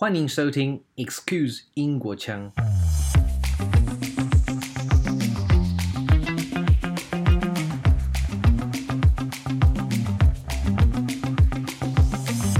[0.00, 2.52] 欢迎收听 Excuse 英国腔。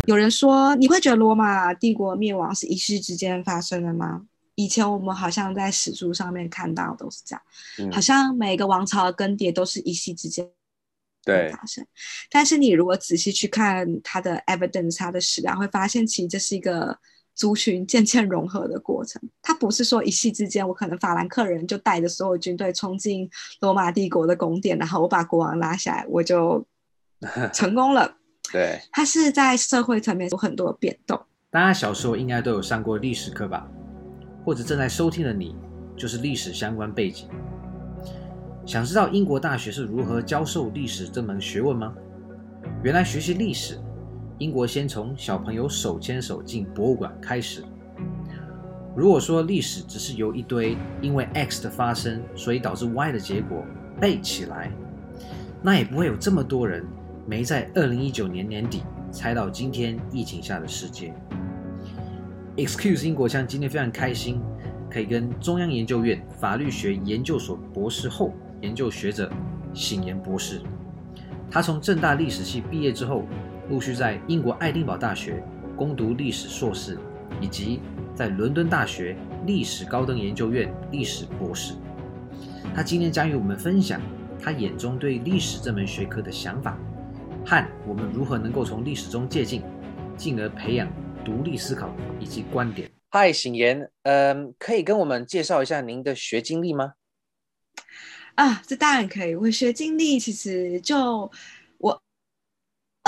[0.05, 4.27] 有人说，你会觉得罗马帝国灭亡是一夕之间发生的吗？
[4.57, 7.43] 以前我们好像在史书上面看到都是这样，
[7.79, 10.45] 嗯、好像每个王朝的更迭都是一夕之间
[11.25, 11.85] 发生。
[11.85, 11.89] 对
[12.33, 16.99] 但是你如果仔细去看它的 evidence，它的史料，会发现其实这是一个
[17.39, 19.23] 族群渐渐融合的过程。
[19.41, 23.31] 它不是说一夕之间，我可能法兰克人就带着所有军队冲进
[23.61, 26.67] 罗马帝国的宫殿，然后我把国王拉下来，我就
[27.55, 28.17] 成功了。
[28.53, 31.19] 对，它是在社会层面有很多变动。
[31.51, 33.67] 大家小时候应该都有上过历史课吧？
[34.45, 35.55] 或者正在收听的你，
[35.97, 37.29] 就是历史相关背景。
[38.67, 41.95] 想知道英国大学是如何教授历史这门学问吗？
[42.83, 43.79] 原来学习历史，
[44.39, 47.65] 英国先从小朋友手牵手进博物馆开始。
[48.95, 53.65] 如果说历史只是由一堆因为 X 的发生，所以导致 Y 的结果
[54.01, 54.71] 背起来，
[55.61, 56.85] 那也不会有这么多人。
[57.27, 61.13] 没在二零一九年年底猜到今天疫情下的世界。
[62.57, 64.41] Excuse 英国腔，今天非常开心，
[64.89, 69.31] 可以跟中央研究院法律学研究所博士后研究学者
[69.75, 70.63] 醒言博士。
[71.51, 73.25] 他从政大历史系毕业之后，
[73.69, 75.43] 陆续在英国爱丁堡大学
[75.77, 76.99] 攻读历史硕士，
[77.41, 77.81] 以及
[78.15, 79.15] 在伦敦大学
[79.47, 81.75] 历史高等研究院历史博士。
[82.75, 84.01] 他今天将与我们分享
[84.41, 86.79] 他眼中对历史这门学科的想法。
[87.45, 89.63] 和我们如何能够从历史中借鉴，
[90.17, 90.87] 进而培养
[91.25, 92.91] 独立思考以及观点。
[93.09, 96.93] 嗨，醒言，嗯，可以跟我们介绍一下您的学经历吗？
[98.35, 99.35] 啊，这当然可以。
[99.35, 101.31] 我学经历其实就我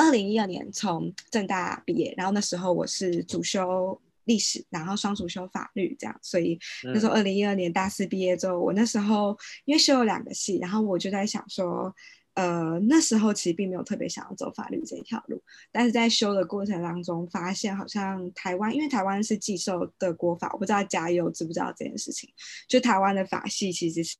[0.01, 6.19] 二零一二年从正大毕业，然后那时候我是主修历史，然后双主修法律，这样。
[6.23, 11.95] 所以那时候二零一二年大四毕业之后，我那时候因为修了两个系，然后我就在想说。
[12.35, 15.43] 呃，那时候其实并没有特别想要走法律这一条路，
[15.73, 22.31] 但是在修的过程当中，发现好像台湾，因为台湾是寄受德国法，我不知道家佑知不知道这件事情。
[22.69, 24.17] 就台湾的法系其实是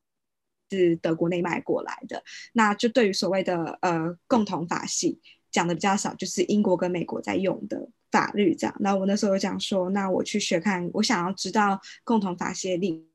[0.71, 2.23] 是德国内卖过来的，
[2.53, 8.77] 那就对于所谓的呃共同法系讲的比较少，就是英国跟美国在用的法律这样。
[8.81, 13.07] 那我那时候有讲说，那我去学看，我想要知道共同法系的历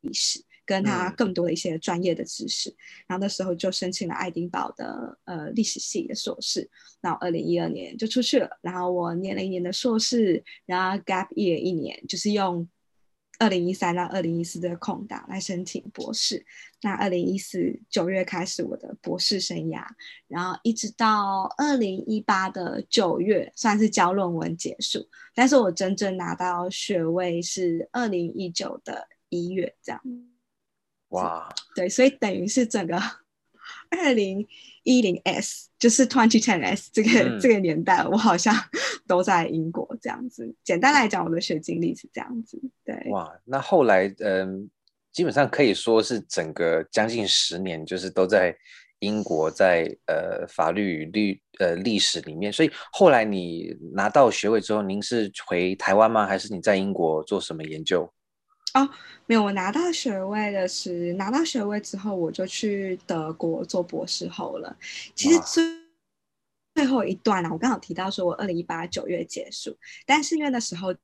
[0.00, 0.44] 历史。
[0.66, 2.76] 跟他更多的一些专业的知识，嗯、
[3.08, 6.70] 然后那时候就申请了爱丁堡的呃历史系的硕士，
[7.00, 12.68] 然后二零一二年就出去了，然后我念了一年的硕士，然后 gap year 一年，就是用
[13.40, 16.44] 二零一三到二零一四的空档来申请博士，
[16.82, 19.82] 那二零一四九月开始我的博士生涯，
[20.28, 30.02] 然后一直到二零一八的九月算是交论文结束，但是我真正拿到学位是二零一九的一月这样。
[31.08, 33.00] 哇，对，所以等于是整个
[33.90, 34.46] 二零
[34.84, 38.54] 一零 S，就是 twenty ten S 这个、嗯、这个年代，我好像
[39.06, 40.54] 都在英国这样子。
[40.64, 42.60] 简单来讲，我的学经历是这样子。
[42.84, 44.70] 对，哇，那后来嗯，
[45.12, 48.56] 基本上可以说是整个将近十年，就是都在
[49.00, 52.52] 英国在，在呃法律律呃历史里面。
[52.52, 56.26] 所以后来你拿到学位之后，您是回台湾吗？
[56.26, 58.10] 还是你在英国做什么研究？
[58.74, 58.88] 哦，
[59.26, 64.76] 没有，我拿到学位的是拿到学位之后，我就去德国做博士后了。
[65.14, 65.62] 其实最
[66.74, 69.76] 最后一段呢、啊，我刚好提到说我二零一八九月结束，
[70.06, 70.94] 但是因为那时候。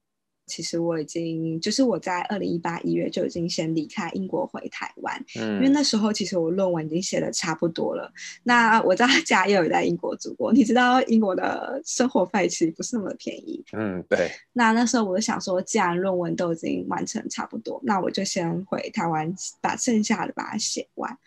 [0.46, 8.10] 其实我已经，就是我在二零一八一月就已经先离开英国回台湾，嗯，因为那时候其实我论文已经写的差不多了。
[8.42, 14.30] 那我在 家佑也有在英国住过，你知道英国的生活费其实不是那么便宜，嗯，对。
[14.52, 21.18] 那那时候我就想说，既然论文都已经完成差不多，那我就先回台湾把剩下的把它写完。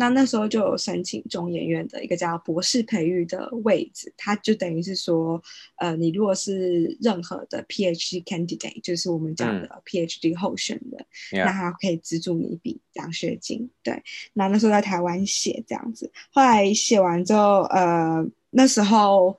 [0.00, 5.42] 那那时候就有申请中研院的一个叫博士培育的位置，它就等于是说，
[5.74, 13.68] 呃，你如果是任何的 PhD candidate，就是我们讲的 PhD 候选人，嗯、那他可以资助你一笔奖学金。
[13.82, 14.00] 对，
[14.34, 19.36] 那那时候在台湾写这样子，后来写完之后，呃，那时候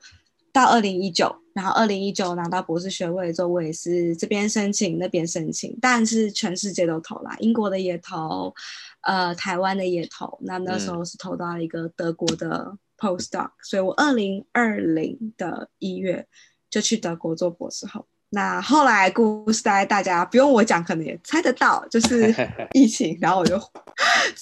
[0.51, 8.53] 到二零一九，然后二零一九拿到博士学位之后，我也是这边申请那边申请，但是全世界都投啦，英国的也投。
[9.01, 16.27] 呃，台湾的也投，那那时候是投到一个德国的 postdoc，、嗯、所以我二零二零的一月
[16.69, 18.05] 就去德国做博士后。
[18.31, 22.35] 那后来故事大概大家不用我讲，可能也猜得到，就 是
[22.73, 23.57] 疫情，然后我就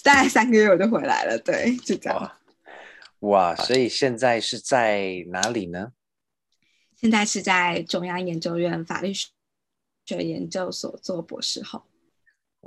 [0.04, 2.19] 大概三个月我就回来了，对，就这样。
[2.19, 2.38] 哇，
[3.19, 5.94] 哇，所以现在是在哪里呢？
[7.00, 11.83] 现在是在中央研究院法律学研究所做博士后。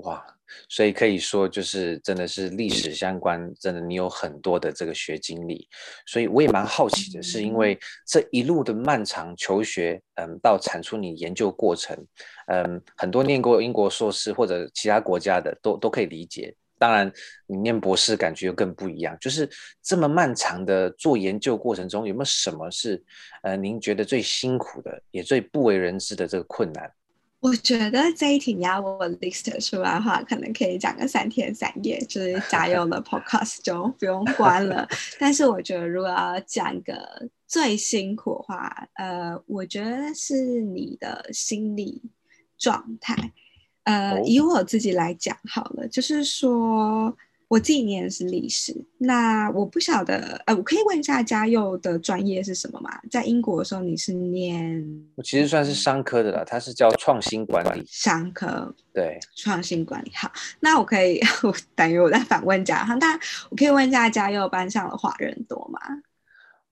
[0.03, 0.25] 哇，
[0.69, 5.69] 所以可以说就是真的是历史相关，真的你有很多的这个学经历，
[6.07, 11.97] 所以我也蛮好奇的，是因为这一路的漫长求学，嗯，到产出你研究过程，
[12.47, 16.55] 嗯，很多念过英国硕士或者其他国家的都都可以理解。
[16.79, 17.13] 当然，
[17.47, 19.47] 你念博士感觉又更不一样，就是
[19.83, 23.05] 这么漫长的做研究过程中，有没有什么是
[23.43, 26.91] 呃您觉得最辛苦的，也最不为人知的这个困难？
[27.41, 34.87] 我觉得这一题你要我 list 出来的话，可能可以讲个三天三夜，就是加 油的 podcast 就不用关了。
[35.19, 42.03] 但是我觉得如果要讲个最辛苦的话，呃，我觉得是你的心理
[42.59, 43.33] 状态。
[43.85, 47.17] 呃，以我自己来讲好了，就是说。
[47.51, 52.89] 我自己念的是历史，那我不晓得，呃，我可以问一下嘉佑的专业是什么吗？
[53.11, 55.11] 在英国的时候你是念？
[55.17, 57.85] 我其实算是商科的啦，它是叫创新管理。
[57.89, 60.13] 商科，对，创新管理。
[60.15, 60.31] 好，
[60.61, 63.19] 那我可以， 我等于我在反问家，那
[63.51, 65.81] 我可以问一下嘉佑班上的华人多吗？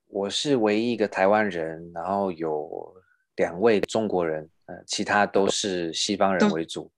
[0.06, 2.94] 我是唯一一个台湾人，然后有
[3.34, 6.88] 两位中国人，呃，其他都是西方人为主。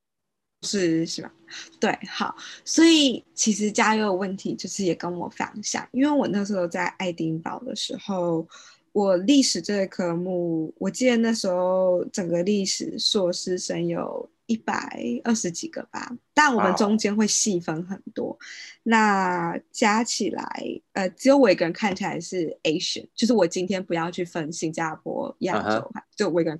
[0.62, 1.32] 是是吧？
[1.80, 8.46] 对，好，所以其实家佑的问题就是也跟我非常像，因为我那时候在爱丁堡的时候，
[8.92, 18.38] 我历史这个科目，我记得那时候整个历史硕士生有一百二十几个吧，但我们中间会细分很多，oh.
[18.82, 20.44] 那加起来，
[20.92, 26.02] 呃，只有我一个人看起来是 Asian，就是我今天不要去分新加坡、亚洲，uh -huh.
[26.14, 26.58] 就我一个人。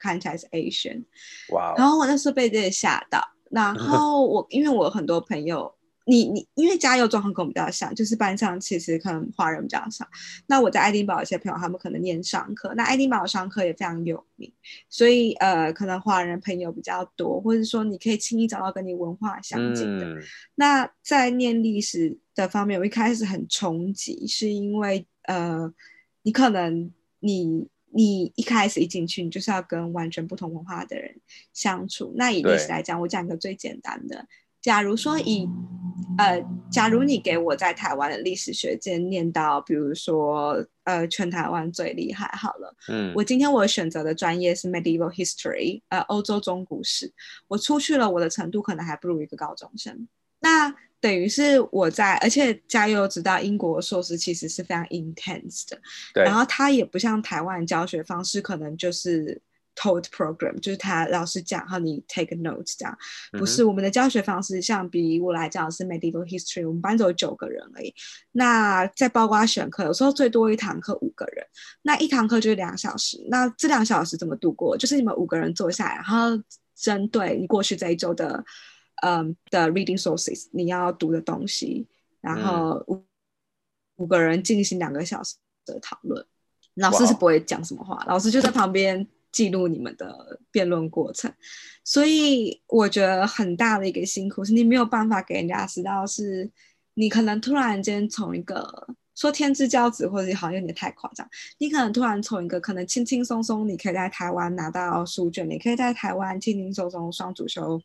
[0.00, 1.04] 看起来是 Asian，
[1.52, 5.72] 哇、然后我那时候被这个吓到，然后我因为我有很多朋友，
[6.06, 10.06] 你你因为家佑状况跟我们比较像，就是班上其实可能华人比较少。
[10.46, 14.50] 那我在爱丁堡有些朋友，他们可能念商科，那爱丁堡的商科也非常有名，
[14.88, 20.06] 所以呃，可能华人朋友比较多，或者说你可以轻易找到跟你文化相近的。
[20.06, 20.22] 嗯、
[20.54, 25.72] 那在念历史的方面，我一开始很冲击，是因为呃，
[26.22, 27.68] 你可能你。
[27.92, 31.14] 你一开始一进去，你就是要跟完全不同文化的人
[31.52, 32.12] 相处。
[32.16, 34.26] 那以历史来讲，我讲一个最简单的，
[34.60, 35.48] 假如说以
[36.18, 47.12] 呃，假如你给我在台湾的历史学界念到，比如说呃，全台湾最厉害好了，嗯，我今天我选择的专业是 Medieval History，呃，欧洲中古史，
[47.48, 50.08] 我出去了，我的程度可能还不如一个高中生。
[50.40, 55.80] 那等于是我在，而且嘉佑知道英国硕士其实是非常 intense 的，
[56.12, 56.24] 对。
[56.24, 59.40] 然后他也不像台湾教学方式，可能就是
[59.74, 62.94] taught program，就是他老师讲，然后你 take notes 这样。
[63.32, 67.94] 不是、嗯、我们的教学方式，像比我来讲是 medieval history，我们班只有九个人而已。
[68.32, 71.42] 那再包括选课，有时候最多一堂课五个人，
[71.80, 73.16] 那一堂课就是两小时。
[73.30, 74.76] 那这两小时怎么度过？
[74.76, 76.38] 就是你们五个人坐下来，然后
[76.76, 78.44] 针对你过去这一周的。
[79.02, 81.86] 嗯的 reading sources，你要读的东西，
[82.20, 83.04] 然后五、嗯、
[83.96, 86.24] 五个人进行两个小时的讨论，
[86.74, 91.32] 老师是不会讲什么话，老师就在旁边记录你们的辩论过程。
[91.84, 96.50] 所以我觉得很大的一个辛苦是你没有办法给人家知道，是
[96.94, 107.80] 你可能突然间从一个说天之骄子，或者好像有点太夸张，你可能突然从一个可能轻轻松松你可以在台湾拿到书卷，你可以在台湾轻轻松松双主修。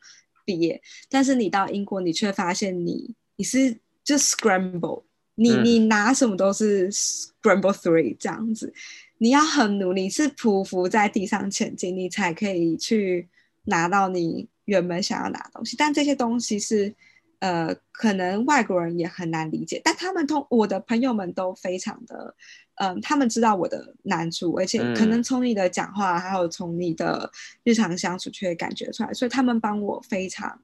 [0.45, 5.03] 毕业，但是你到英国，你却发现你你是就 scramble，
[5.35, 8.71] 你、嗯、你拿什么都是 scramble three 这样子，
[9.17, 13.27] 你要很努力，是匍匐在地上前进，你才可以去
[13.65, 15.75] 拿到你原本想要拿的东西。
[15.75, 16.93] 但这些东西是
[17.39, 22.35] 呃，可能外国人也很难理解，但他们通我的朋友们都非常的。
[22.77, 27.31] 嗯，他们知道我的难处，而且可能从你的讲话，嗯、还有从你的
[27.63, 30.59] 日常相处，却感觉出来，所以他们帮我非常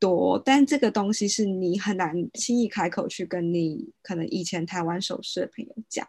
[0.00, 0.36] 多。
[0.44, 6.04] 但这个东西是你很难轻易开口去跟你可能以前台湾熟识的朋友讲，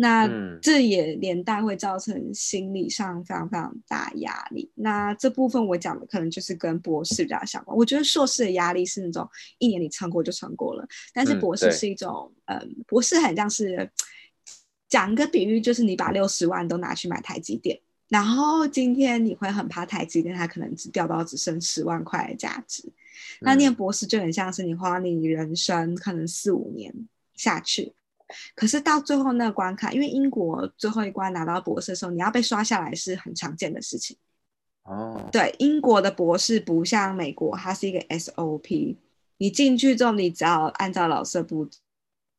[0.00, 0.28] 那
[0.62, 4.70] 这也连带会造成心理上非常非常大压力。
[4.74, 7.76] 那这部分我讲的可能就是跟博士比较相关。
[7.76, 9.28] 我觉得硕士的压力是那种
[9.58, 13.90] 一年你撑过就撑过了，但是博士是一种，嗯，嗯博士很像是。
[14.90, 17.78] 讲个比喻，就是你把六十万都拿去买台积电，
[18.08, 22.84] 然后今天你会很怕台积电它可能只掉到只剩十万块的价值。
[22.88, 22.92] 嗯。
[23.42, 26.90] 那念博士就很像是你花你人生可能四五年
[27.34, 27.92] 下去，
[28.54, 34.16] 可是到最后那个关卡，因为英国最后一关拿到博士的时候，你要被刷下来是很常见的事情。
[34.84, 38.96] 哦，对，英国的博士不像美国，它是一个 SOP，
[39.36, 41.68] 你进去之后，你只要按照老师的步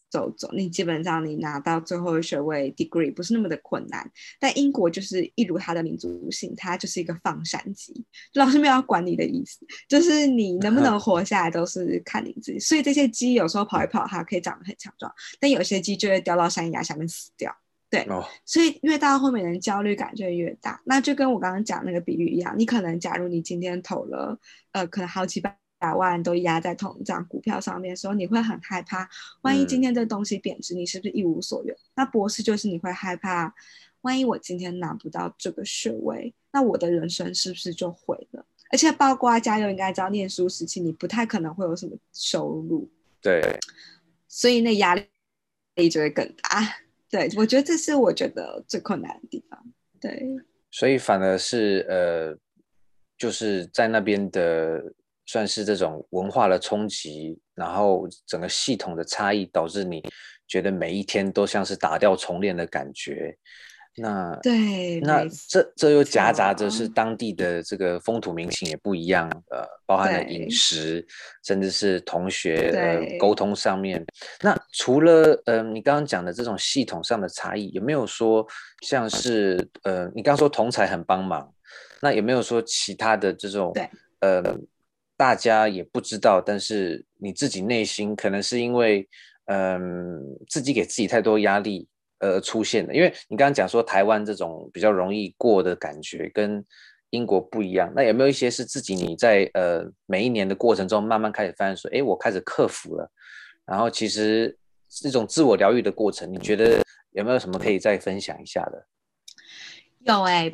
[0.10, 4.10] 走走，你基本上你拿到最后的学位 degree 不是那么的困难。
[4.40, 7.94] 但英国就是一如它的民族性，它就是一个放山鸡，
[8.34, 12.60] 老师没有要管你的意思，就是你能不能 活下来都是看你自己。
[12.60, 17.56] 所以这些鸡有时候跑一跑，它可以长得很强壮，但有些鸡就会掉到山崖下面死掉。
[17.92, 20.80] 对，哦、所以越到后面人焦虑感就会越大。
[20.86, 24.40] 那就跟我刚刚讲那个比喻一样，你可能假如你今天投了
[24.74, 25.58] 呃，可能好几百。
[25.80, 29.10] 百万都压在同一张股票上面的时候，你会很害怕，
[29.42, 31.74] 万一今天这东西贬值，你是不是一无所有？
[31.74, 33.56] 嗯、那博士就是你会害怕，
[34.02, 38.46] 万一我今天拿不到这个学位，那我的人生是不是就毁了？
[38.72, 42.88] 而且包括加油，应该知道，念书时期你不太可能会有什么收入，
[43.22, 43.42] 对，
[44.28, 46.62] 所以那压力就会更大。
[47.10, 49.66] 对，我觉得这是我觉得最困难的地方。
[50.02, 50.28] 对，
[50.70, 52.38] 所以反而是呃，
[53.18, 54.94] 就是在那边的。
[55.30, 60.02] 算是这种文化的冲击，然后整个系统的差异，导致你
[60.48, 63.38] 觉得每一天都像是打掉重练的感觉。
[63.98, 71.06] 那对，那这这又夹杂着是当地的这个风土民情也不一样，呃，包含了饮食，
[71.44, 74.04] 甚至是同学呃沟通上面。
[74.42, 78.44] 那除了呃你刚刚讲的这种系统上的差异，有没有说
[78.82, 81.54] 像是呃你刚刚说同才很帮忙，
[82.02, 83.88] 那有没有说其他的这种对
[84.22, 84.58] 呃？
[85.20, 89.06] 大家也不知道，但是你自己内心可能是因为，
[89.48, 91.86] 嗯，自己给自己太多压力
[92.20, 92.96] 而出现的。
[92.96, 96.66] 因为你刚刚讲说台湾这种比较容易过的感觉跟
[97.10, 103.12] 英国不一样，那有没有一些是自己你在呃每一年的过程中慢慢开始发现说，哎，我开始克服了，
[103.66, 104.58] 然后其实
[104.88, 108.86] 这种自我疗愈的过程，你觉得有没有什么可以再分享一下的？
[110.00, 110.50] 有哎、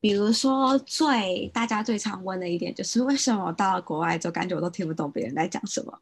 [0.00, 6.00] 比如说，最大家最常问的一点就是，为什么我到了国外就感觉我都听不懂别人在讲什么？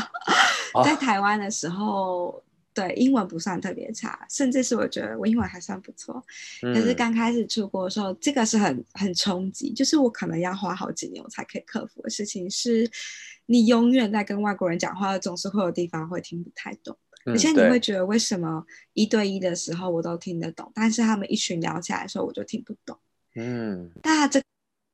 [0.84, 2.42] 在台湾的时候，
[2.74, 6.22] 对英文不算特别差，甚至是我觉得我英文还算不错。
[6.60, 12.50] 可是刚开始出国的时候，这个是很很冲击，就是我可能要花好几年我才可以克服的事情。
[12.50, 12.90] 是
[13.46, 18.64] 你永远在跟外国人讲话，总是会有地方会听不太懂，而且你会觉得为什么
[18.94, 22.98] 一对一的时候我都听得懂，但是他们一群聊起来的时候我就听不懂。
[23.36, 24.42] 嗯，但这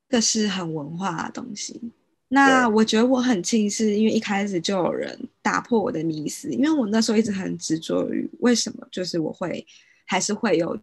[0.08, 1.80] 个是很文化的东西。
[2.28, 9.66] 那我觉得我很庆幸，因为一开始就有人打破我的迷思，因为我那时候一直很执着于为什么，就是我会
[10.06, 10.74] 还是会有，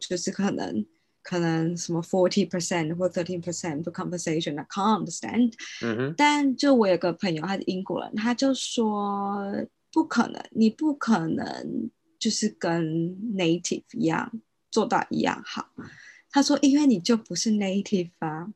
[0.00, 0.84] 就是可能
[1.22, 5.52] 可能什么 forty percent 或 thirteen percent 的 conversation I can't understand。
[5.82, 6.14] 嗯哼。
[6.16, 9.46] 但就我有个朋友，他是英国人，他就说
[9.92, 11.88] 不可能，你不可能
[12.18, 12.84] 就是跟
[13.36, 14.32] native 一样
[14.72, 15.68] 做到一样好。
[16.30, 18.52] 他说：“因为你就不是 native 啊，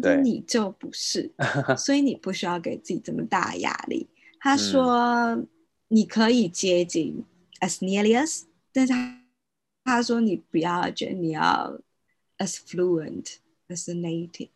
[0.00, 1.30] 对，你就不是，
[1.76, 4.08] 所以你不需要给自己这么大压力。”
[4.40, 4.94] 他说
[5.36, 5.46] ：“嗯、
[5.88, 7.22] 你可以接近
[7.60, 9.22] as nearly as，但是他
[9.84, 11.80] 他说你不要觉得你要
[12.38, 13.36] as fluent
[13.68, 14.48] as a native。”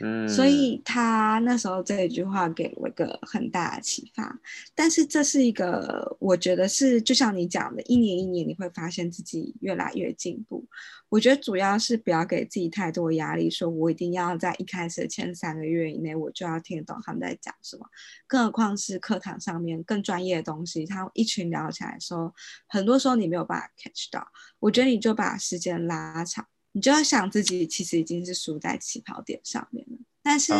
[0.00, 4.38] 嗯，所以他那时候这一句话给我一个很大的启发。
[4.74, 10.66] 但是这是一个，我觉得是就像你讲的，一年一年你会发现自己越来越进步。
[11.10, 17.86] 我觉得主要是不要给自己太多压力，说我一定要在一开始的前三个月以内我就要听得懂他们在讲什么。
[18.26, 22.34] 更何况是课堂上面更专业的东西，他一群聊起来的时候，
[22.66, 24.26] 很多时候你没有办法 catch 到。
[24.58, 26.44] 我觉得你就把时间拉长。
[26.76, 30.52] 你就要想自己其实已经是输在起跑点上面了，但是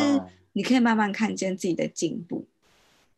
[0.52, 2.46] 你可以慢慢看见自己的进步。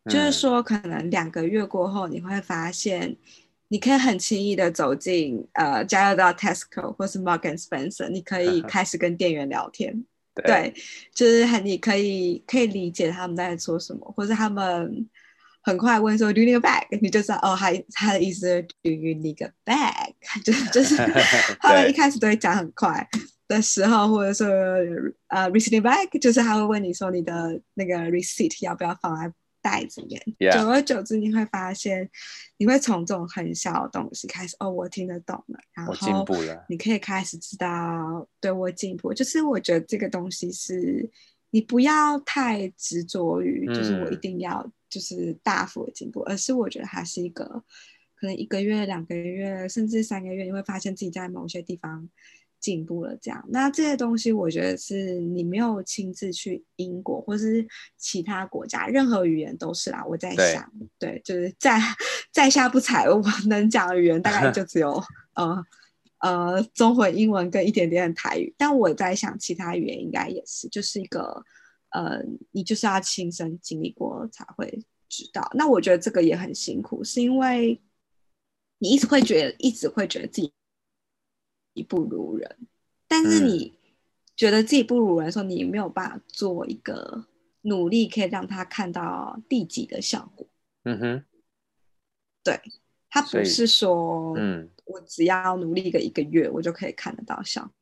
[0.05, 0.15] Oh.
[0.15, 3.15] 就是说，可能两个月过后，你会发现，
[3.69, 10.73] 你可以很轻易的走进呃，加入到 Tesco 或是 Marks and Spencer，你可以 开始跟店员聊天，对，
[11.15, 15.07] 就是很你可以可以理解他们在说什么，或者他们。
[15.67, 16.99] 很快问说 Do you need a bag？
[17.03, 20.15] 你就知道哦，他他的意思是 Do you need a bag？
[20.45, 20.97] 就 就是
[21.59, 23.05] 他们一开始都会讲很快
[23.49, 24.47] 的时候，或者说
[25.27, 30.07] 呃、uh, receiving bag，就是他会问你说你的那个 receipt 要不要放在袋子里
[30.39, 30.53] 面。
[30.53, 32.09] 久而久之，你会发现
[32.59, 35.93] 你会从这种很小的东西开始，哦，我听得懂了，然后
[36.69, 39.13] 你可以开始知道，对我进步。
[39.13, 41.11] 就是我觉得这个东西是
[41.51, 44.65] 你不要太执着于，就是我一定要。
[44.89, 47.45] 就是大幅的进步，而是我觉得还是一个
[48.15, 52.09] 可能一个月、两个月，甚至三个月，你会发现自己在某些地方
[52.61, 53.17] 进步了。
[53.21, 57.67] 这样，那这些东西，我觉得是你没有亲自去英国或是
[57.97, 60.05] 其他国家，任何语言都是啦。
[60.07, 61.81] 我在想，对，对，就是在
[62.33, 65.03] 在下不才，我能讲的语言大概就只有
[65.35, 65.65] 呃
[66.21, 68.55] 呃中文、英文跟一点点的台语。
[68.57, 71.45] 但我在想，其他语言应该也是，就是一个。
[71.97, 75.51] 呃，你就是要亲身经历过才会知道。
[75.55, 77.81] 那我觉得这个也很辛苦，是因为
[78.77, 82.69] 你一直会觉得，一直会觉得自己不如人，
[83.09, 83.79] 但是你
[84.37, 87.25] 觉得自己不如人的时候，你没有办法做一个
[87.63, 90.47] 努力，可以让他看到第几的效果。
[90.85, 91.25] 嗯哼，
[92.45, 92.61] 对，
[93.09, 97.73] 他不是说，嗯，我只要努力个一个月，我就可以看得到效果。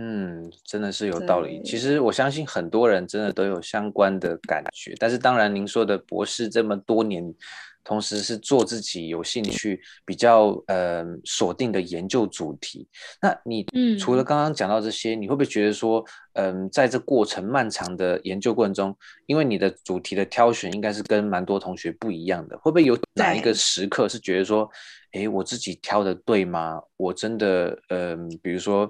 [0.00, 1.60] 嗯，真的是有道理。
[1.64, 7.34] 其实我相信很多人真的都有相关的感觉，但是当然，您说的博士这么多年，
[7.82, 12.86] 同时是做自己有兴趣、比较呃锁定的研究主题。
[13.20, 13.66] 那你
[13.98, 24.70] 除了刚刚讲到这些，嗯、你会不会觉得说，嗯、呃，在这过程漫长的研究过程中，因为你的主题的挑选应该是跟蛮多同学不一样的，会不会有哪一个时刻是觉得说，
[25.10, 26.80] 哎，我自己挑的对吗？
[26.96, 28.88] 我真的，嗯、呃，比如说。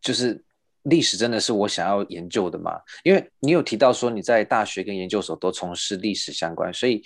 [0.00, 0.42] 就是
[0.82, 2.80] 历史真的是我想要研究的吗？
[3.02, 7.02] 因为你有提到说你在大学跟研究所都从事历史相关，所以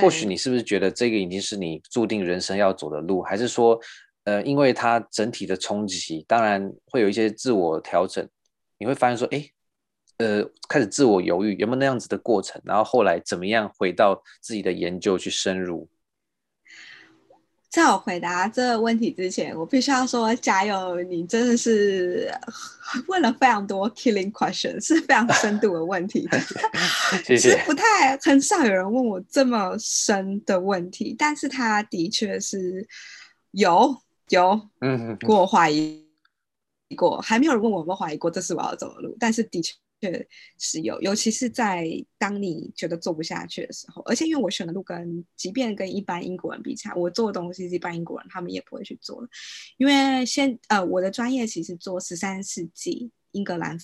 [0.00, 3.22] 或许你是不是觉得这个已经是你注定人生要走的路？
[3.22, 3.78] 还是说，
[4.24, 8.26] 呃，因为它整体的冲击，当然会有一些自我调整，
[8.78, 9.44] 你会发现说，哎，
[10.18, 12.60] 呃，开始自我犹豫，有没有那样子的过程？
[12.64, 15.88] 然后后来怎么样回到自己的研究去深入？
[17.72, 21.02] 在我回答这个问题之前，我必须要说加油！
[21.04, 22.30] 你真的是
[23.08, 26.28] 问了非常多 killing question，是非常深度的问题。
[27.24, 27.36] 谢谢。
[27.38, 32.86] 其实不太很少有人问我这么深的问题，但是他的确是
[33.52, 33.96] 有
[34.28, 36.06] 有嗯过怀疑
[36.94, 39.72] 过，还没有人问我有没有怀疑过这是我要走的路，但是的确。
[40.02, 40.28] 确
[40.58, 41.86] 实有，尤其是在
[42.18, 49.28] 当你觉得做不下去的时候，而且因为我选的路跟，即便跟一般英国人比起来，我做的东西是一般英国人他们也不会去做的，
[49.76, 53.78] 因为先呃，我的专业其实做十三世纪英格兰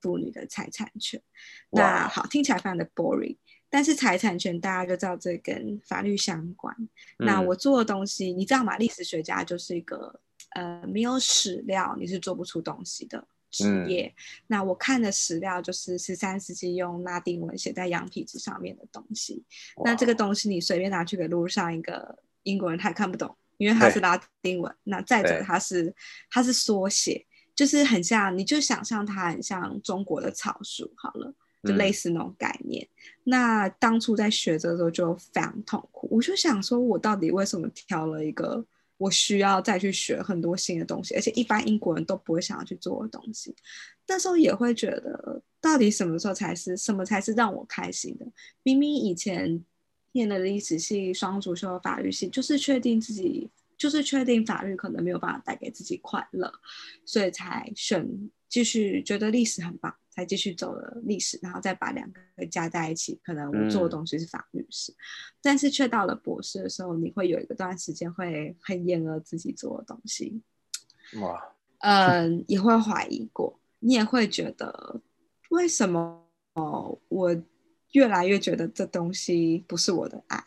[0.00, 1.22] 妇女的财产权，
[1.70, 3.36] 那好，听起来非常的 boring，
[3.70, 6.74] 但是财产权大家就知道这跟法律相关，
[7.20, 8.76] 嗯、那我做的东西，你知道吗？
[8.76, 10.20] 历史学家就是一个
[10.56, 13.24] 呃，没有史料你是做不出东西的。
[13.56, 14.14] 职业，嗯、
[14.48, 19.42] 那我看的史料就是十三世纪用拉丁文写在羊皮纸上面的东西。
[19.82, 24.74] 那这个东西你随便拿去给路上一个英国人，他也看不懂，因为他是拉丁文。
[24.84, 25.94] 那再者，他是
[26.30, 31.32] 他是缩写，就是很像，你就想象它很像中国的草书好了，
[31.64, 32.84] 就类似那种概念。
[32.84, 32.88] 嗯、
[33.24, 38.62] 那当初在学这个时候就非常痛苦，我就想说，我到底为什么挑了一个？
[38.98, 43.54] 我需要再去学很多新的东西，而且一般英国人都不会想要去做的东西。
[44.06, 48.26] 那时候也会觉得，到底什么时候才是什么才是让我开心的？
[48.62, 49.64] 明明以前
[50.12, 56.52] 念的历史系、双主修的法律系，就是确定自己，就是确定法律可能没有办法带给自己快乐，
[57.04, 59.94] 所以才选继续觉得历史很棒。
[60.16, 64.96] 才继续走了历史，然后再把两个加在一起，可能我做的东西是法律史，嗯、
[65.42, 70.40] 但是却到了博士的时候，你会有一个段时间会很厌恶自己做的东西，
[71.20, 75.02] 哇，嗯，也会怀疑过，你也会觉得
[75.50, 76.26] 为什么
[77.08, 77.42] 我
[77.92, 80.38] 越来越觉得这东西不是我的爱，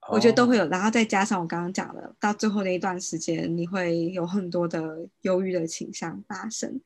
[0.00, 6.80] 哦、我觉得都会有，然后再加上我刚刚讲的，到最后那一段时间，你会有很多的忧郁的倾向发生。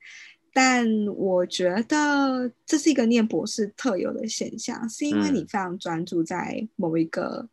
[0.52, 0.86] 但
[1.16, 7.48] 我觉得这是一个念博士特有的现象，是因为你非常专注在某一个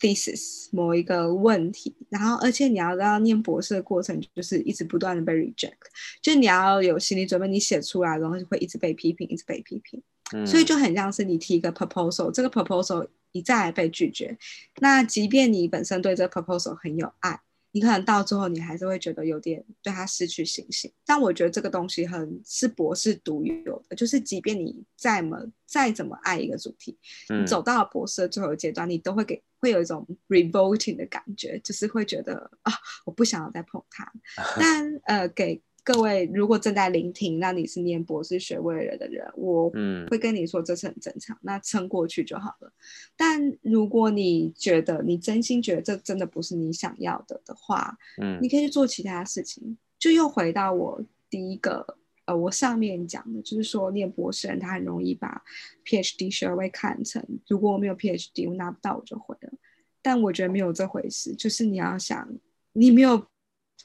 [0.00, 5.72] thesis、嗯、某一个问题，然后而且你要知道念博士的过程就是一直不断的被 reject，
[6.20, 10.02] 就你要有心理准备，你写出来然后就会一直被批评，一直被批评，
[10.34, 14.36] 嗯、所以就很像是你提一个 proposal，这个 proposal 一再被拒绝，
[14.80, 17.40] 那即便你本身对这个 proposal 很有爱。
[17.72, 20.92] 你可能到最后，你还是会觉得有点对他失去信心。
[21.04, 26.96] 但我觉得这个东西很是博士独有的，就是即便你再么再怎么爱一个主题，
[27.28, 32.72] 嗯、你走到了博士的最后阶段，你都会给会有一种 revolting 的感觉，就是会觉得啊，
[33.04, 34.12] 我不想要再碰它。
[34.60, 35.60] 但呃，给。
[35.84, 39.68] 各位，如果正在聆听，那你是念博士学位了的人，我
[40.08, 42.72] 会跟你说这是很正常，嗯、那撑过去就好了。
[43.16, 49.76] 但如果你觉得你真心觉得这真的不是你想要的的话，嗯，你可以去做其他事情。
[49.98, 51.84] 就又回到我第一个，
[52.26, 55.42] 呃，我上面讲的，就是说念博士人他很容易把
[55.84, 59.52] PhD 学位看成，如果我没有 PhD，我拿不到我就毁了。
[60.00, 62.28] 但我觉得没有这回事，就是你要想，
[62.74, 63.26] 你没有。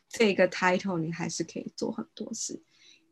[0.10, 2.62] 这个 title 你还是可以做很多事。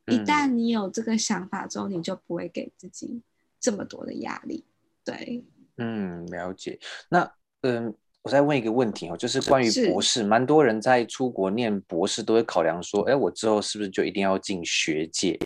[0.08, 3.22] 一旦你有这个想法之后，你就不会给自己
[3.60, 4.64] 这么多的压力。
[5.04, 5.44] 对，
[5.78, 6.80] 嗯，了解。
[7.10, 7.32] 那
[7.62, 15.40] 嗯，我再问一个问题哦，就是关于博士，是蛮多人在出国念博士都会考量说，哎，我之后是不是就一定要进学界？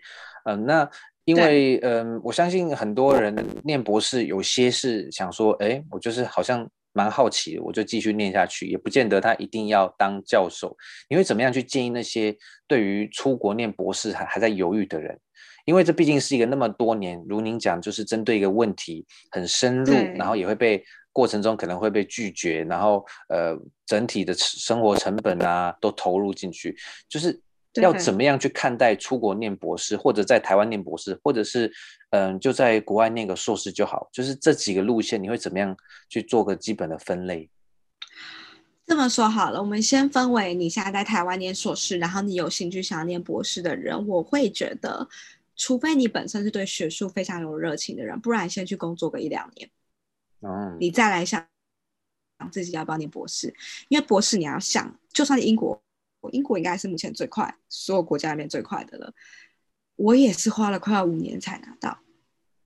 [0.45, 0.89] 嗯，那
[1.23, 10.75] 因为嗯、呃，我相信很多人念博士，有些是想说，哎，我就是好像蛮好奇，我就继续念下去，也不见得他一定要当教授。
[11.09, 12.35] 你会怎么样去建议那些
[12.67, 15.19] 对于出国念博士还还在犹豫的人？
[15.65, 26.75] 因为这毕竟是一个那么多年，如您讲，就是针对一个问题很深入，然后也会被过程中可能会被拒绝，然后呃，整体的生活成本啊都投入进去，
[27.07, 27.41] 就是。
[27.75, 31.71] 要怎么样去看待出国念博士，或者在台湾念博士，或者是
[32.09, 34.09] 嗯，就在国外念个硕士就好？
[34.11, 35.77] 就是这几个路线，你会怎么样
[36.09, 37.47] 去做个基本的分类？
[38.87, 45.07] 这么说好了，我们先分为你现在在台湾念硕士，然后你有兴趣想要念博士的人，我会觉得，
[45.55, 49.69] 除非你本身是对学术非常有热情的人，不然先去工作个一两年，
[50.41, 51.45] 嗯，你再来想
[52.39, 53.53] 想自己要不要念博士，
[53.89, 55.79] 因为博士你要想，就算是英国。
[56.31, 59.13] 英国应该是目前最快，所有国家里面最快的了。
[59.95, 61.99] 我也是花了快要五年才拿到，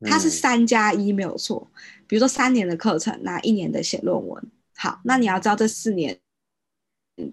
[0.02, 1.72] 它是三加一没有错。
[2.08, 4.52] 比如说三年的课程，那一年的写论文。
[4.76, 6.20] 好，那你要知道这四年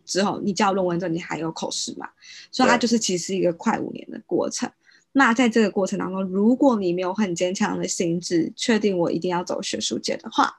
[0.04, 2.08] 之后，你交论文之后，你还有口试嘛？
[2.50, 4.70] 所以它就是其实是一个快五年的过程。
[5.12, 10.54] 那在这个过程当中，如果你没有很坚强的心智，确定我一定要走学术界的话，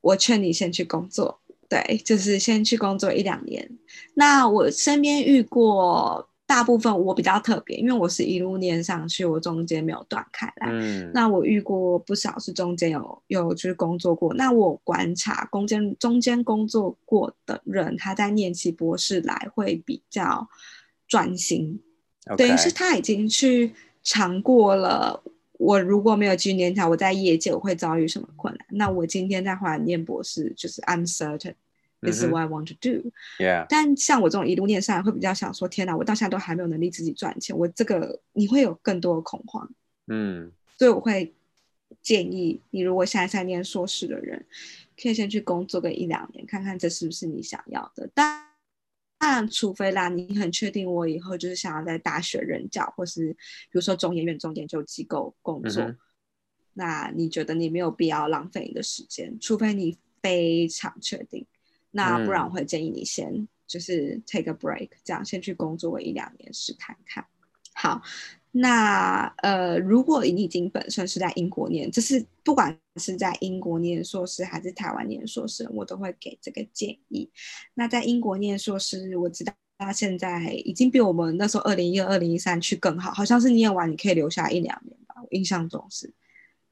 [0.00, 1.40] 我劝你先去工作。
[1.72, 3.66] 对，就是先去工作一两年。
[4.12, 10.68] 那我身边遇过大部分，我比较特别，因为我是一路念上去，我中间没有断开来。
[10.70, 14.34] 嗯，那我遇过不少是中间有有就是工作过。
[14.34, 20.46] 那我观察中间中间工作过的人，他在念起博士来会比较
[21.08, 21.80] 专心.
[22.36, 25.22] 等于是他已经去尝过了。
[25.58, 28.66] 我如果没有继续念下，我在业界我会遭遇什么困难？
[28.70, 31.54] 那我今天在华南念博士，就是 I'm certain
[32.02, 33.10] this is what I want to do。
[33.38, 33.66] Yeah。
[33.68, 39.70] 但像我这种一路念上来，会比较想说：天哪，我到现在都还没有能力自己赚钱，我这个你会有更多的恐慌。
[40.08, 40.52] 嗯。
[40.78, 41.32] 所以我会
[42.00, 44.44] 建议你，如果现在在念硕士的人，
[45.00, 48.10] 可以先去工作个一两年，看看这是不是你想要的。
[48.12, 48.44] 但
[49.18, 55.96] 但除非啦，你很确定我以后就是想要在大学任教，或是比如说中研院、中研究机构工作，嗯，
[56.72, 61.46] 那你觉得你没有必要浪费你的时间，除非你非常确定，
[61.92, 67.24] 那不然我会建议你先就是 take a break，这样先去工作个一两年试看看。
[67.72, 68.02] 好。
[68.54, 77.30] 那呃，如果你已经本身是在英国念，就是不管是在英国念硕士还是台湾念硕士，我都会给这个建议。
[77.72, 86.12] 那在英国念硕士，我知道他现在已经比我们那时候二零一二、二零一三去更好，好像是念完你可以留下一两年吧，我印象中是，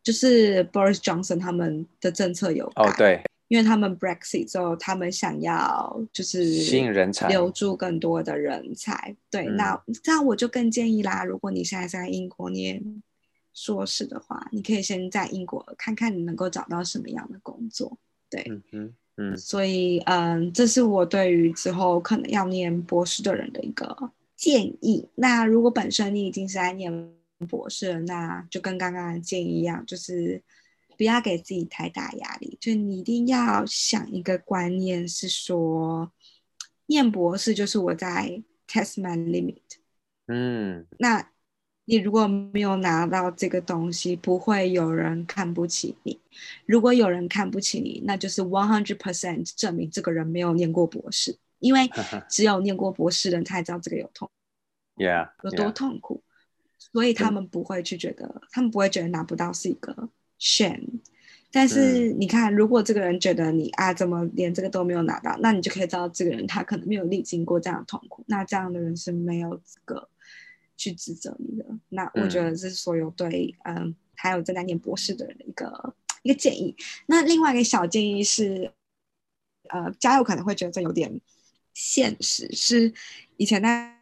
[0.02, 2.82] 就是 Boris Johnson 他们的政策有改。
[2.82, 3.22] 哦，对。
[3.50, 9.16] 因为他们 Brexit 之后，他们想要就是吸引人才，留住更多的人才。
[9.28, 12.80] 对，嗯、那这样我就更建议啦，如果你现在在英国念
[13.52, 17.98] 硕士的话，你可以先在英国看看你能够找到什么样的工作。
[18.30, 19.36] 对，嗯嗯嗯。
[19.36, 25.08] 所以，嗯，这是我对于之后可能要念博士的人的一个建议。
[25.16, 27.12] 那如果本身你已经是在念
[27.48, 30.40] 博士了，那就跟刚刚的建议一样，就是。
[31.00, 36.12] 不要给自己太大压力，就你一定要想一个观念，是说，
[36.84, 39.62] 念博士就是我在 test my limit。
[40.26, 41.30] 嗯，那
[41.86, 46.20] 你如果没有拿到这个东西，不会有人看不起你。
[46.66, 51.90] 如果有人看不起你，那就是 one hundred percent 证明这个人没有念过博士，因为
[52.28, 54.30] 只有念过博士的人才知道这个有痛
[54.96, 56.22] ，yeah, 有多痛苦.
[56.76, 60.10] 所以他们不会去觉得，他们不会觉得拿不到是一个。
[60.40, 61.00] shame，
[61.52, 70.08] 但是你看，如果这个人觉得你啊，怎么连这个都没有拿到，那你就可以知道这个人他可能没有历经过这样的痛苦，那这样的人是没有资格
[70.76, 71.66] 去指责你的。
[71.90, 76.74] 那我觉得这是所有对嗯、呃，还有正在念博士的人的一个一个建议。
[77.06, 78.72] 那另外一个小建议是，
[79.68, 81.20] 呃，嘉佑可能会觉得这有点
[81.74, 82.92] 现实，是
[83.36, 83.99] 以前在。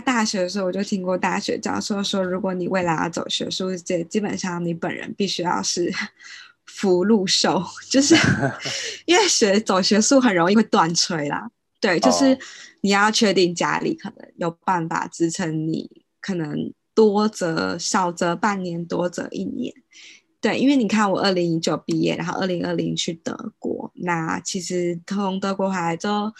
[0.00, 5.92] 大学的时候，我就听过大学教授说，如果你未来要走学术界，基本上你本人必须要是
[6.66, 8.14] 福禄寿，就是
[9.06, 11.50] 因为学走学术很容易会断炊啦。
[11.80, 12.38] 对，就是
[12.80, 15.88] 你要确定家里可能有办法支撑你，
[16.20, 19.72] 可能多则少则半年，多则一年。
[20.40, 26.32] 对，因为你看我二零一九毕业，然后二零二零去德国，那其实从德国回来之后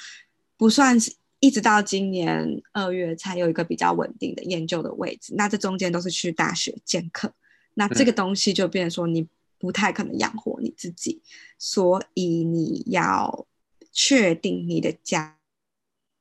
[0.56, 1.17] 不算是。
[1.40, 7.32] 一直到今年二月才有一个比较稳定的研究的位置，那这中间都是去大学兼课，
[7.74, 11.22] 那这个东西就变成说你不太可能养活你自己，
[11.58, 13.46] 所以你要
[13.92, 15.36] 确定你的家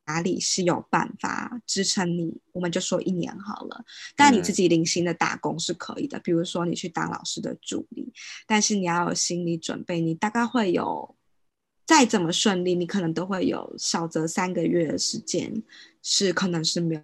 [0.06, 3.84] 哪里是有办法支撑你，我们就说一年好了。
[4.16, 8.14] 但你自己零星的打工是可以的，嗯、比如说你去当老师的助理，
[8.46, 11.17] 但是你要有心理准备，你大概会有
[11.88, 15.52] 再怎么顺利，你可能都会有少则三个月的时间
[16.04, 17.02] 是可能是没有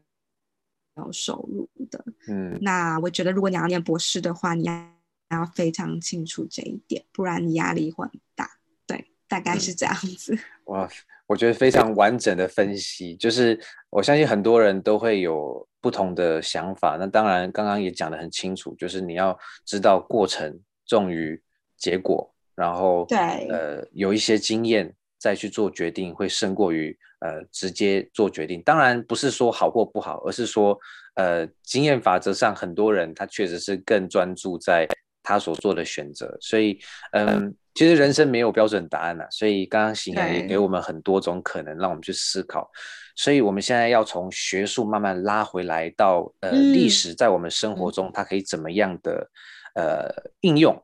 [0.96, 2.06] 没有收入的。
[2.28, 4.92] 嗯，那我觉得如果你要念博士的话，你要
[5.32, 8.60] 要非常清楚这一点，不然你压力会很大。
[8.86, 10.36] 对，大概是这样子。
[10.36, 10.40] 嗯、
[10.76, 10.90] 哇。
[11.26, 13.58] 我觉得非常完整的分析，就是
[13.90, 16.98] 我相信很多人都会有不同的想法。
[17.00, 21.42] 那当然，刚刚也讲得很清楚，就是你要知道过程重于
[21.78, 23.18] 结果，然后对
[23.50, 28.62] 呃有一些经验再去做决定，会胜过于呃直接做决定。
[28.64, 30.78] 当然不是说好或不好，而是说
[31.16, 34.88] 呃经验法则上，很多人他确实是更专注在
[35.22, 36.80] 他所做的选择，所以
[37.12, 37.28] 嗯。
[37.28, 42.70] 呃其实人生没有标准答案呐、啊，所以刚刚行言也给我们很多种可能，让我们去思考。
[43.16, 49.28] 所以我们现在要从学术慢慢拉回来到呃历史，在我们生活中它可以怎么样的
[49.74, 50.08] 呃
[50.42, 50.80] 应用？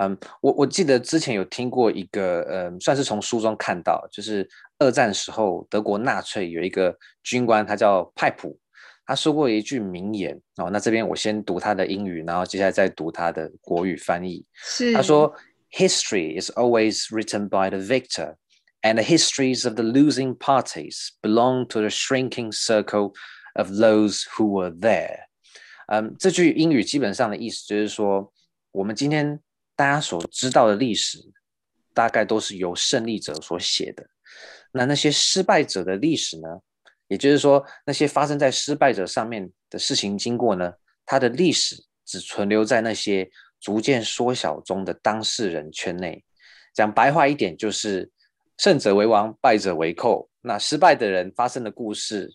[0.00, 8.58] 嗯，我我记得之前有听过一个嗯，算是从书中看到，就是二战时候德国纳粹有一个军官，他叫派普，
[9.04, 10.70] 他说过一句名言哦。
[10.70, 14.44] 那这边我先读他的英语，然后接下来再读他的国语翻译。
[14.54, 15.32] 是，他说。
[15.72, 18.34] History is always written by the victor,
[18.82, 23.12] and the histories of the losing parties belong to the shrinking circle
[23.54, 25.26] of those who were there.
[25.86, 28.32] 嗯，这句英语基本上的意思就是说，
[28.72, 29.38] 我们今天
[29.80, 31.18] 大家所知道的历史，
[31.94, 34.06] 大概都是由胜利者所写的。
[34.72, 36.48] 那那些失败者的历史呢？
[37.08, 40.72] 也就是说，那些发生在失败者上面的事情经过呢，
[41.06, 43.30] 它的历史只存留在那些。
[43.62, 46.24] 逐渐缩小中的当事人圈内，
[46.72, 48.10] 讲白话一点就是
[48.56, 50.30] 胜者为王，败者为寇。
[50.40, 52.26] 那失败的人发生的故事，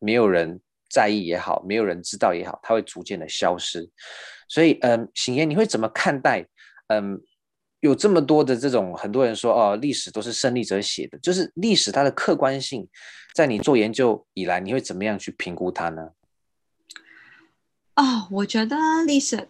[0.00, 3.88] 没有人在意也好，没有人知道也好，它会逐渐的消失。
[4.50, 6.46] 所以，嗯，醒言，你会怎么看待？
[6.88, 7.20] 嗯，
[7.80, 12.88] 有这么多的这种很多人说哦，历史都是胜利者写的，就是历史它的客观性，
[13.34, 16.10] 在你做研究以来，你会怎么样去评估它呢？
[17.96, 19.46] 哦，我觉得历史的。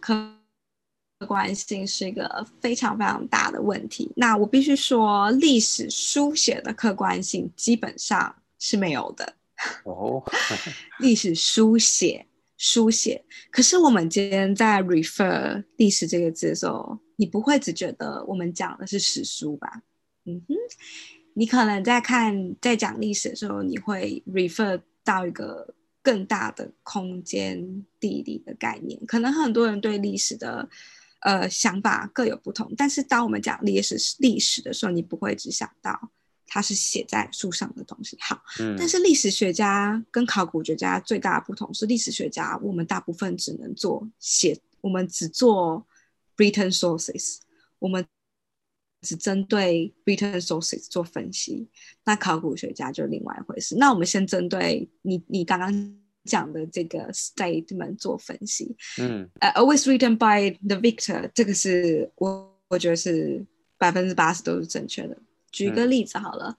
[1.19, 4.13] 客观性是一个非常非常大的问题。
[4.17, 9.33] 那我必须说，历史书写的客观性基本上是没有的。
[9.85, 10.23] 哦，
[11.01, 19.83] 历史书写书写，可是我们今天在 refer 历史这个字的时候，你不会只觉得我们讲的是史书吧？
[20.23, 20.55] 嗯哼，
[21.33, 28.97] 你可能在看在讲历史的时候，你会 refer 到一个更大的空间地理的概念。
[29.05, 30.69] 可能很多人对历史的。
[31.21, 36.11] 呃，想法各有不同，但是当我们讲历史历史的时候，你不会只想到
[36.45, 38.15] 它是写在书上的东西。
[38.21, 45.83] 好，嗯，但是历史学家跟考古学家最大的不同是，历史学家我们大部分只能做写，我们只做
[46.37, 47.39] written sources，
[47.79, 48.05] 我们
[49.01, 51.67] 只针对 written sources 做分析。
[52.05, 53.75] 那考古学家就另外一回事。
[53.77, 55.97] 那我们先针对你，你刚刚。
[56.27, 63.45] 讲的这个 statement 做分析，嗯，呃、uh,，always written by the victor，这个是我我觉得是
[63.77, 65.17] 百分之八十都是正确的。
[65.53, 66.57] 举个例子好了，嗯、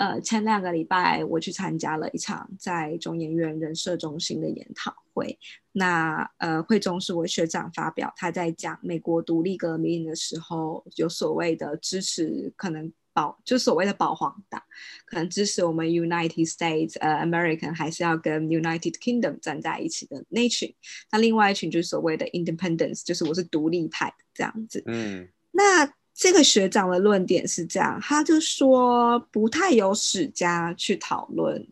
[0.00, 5.38] 呃，前两个礼拜我去参加了一场在中研院人社中心的研讨会，
[5.72, 12.90] 那呃会中是我学长发表，他在讲美国独立革命的时候有所谓的支持可能。
[13.12, 14.62] 保就所谓的保皇党，
[15.04, 20.72] 可能支持我们 United States，呃，American 还是要跟 United Kingdom 站在一起的那群。
[21.10, 24.80] 那另外一群就是所谓的 Independence，就是我是独立派这样子。
[24.86, 31.66] 嗯，那这个学长的论点是这样，他就说不太有史家去讨论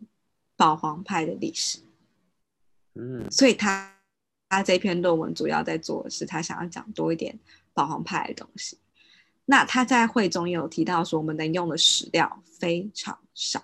[0.57, 1.77] 保皇派的历史。
[2.95, 3.93] 嗯，所以他
[4.49, 7.37] 他这篇论文主要在做的是他想要讲多一点
[7.75, 8.75] 保皇派的东西。
[9.45, 13.63] 那他在会中也有提到说，我们能用的史料非常少。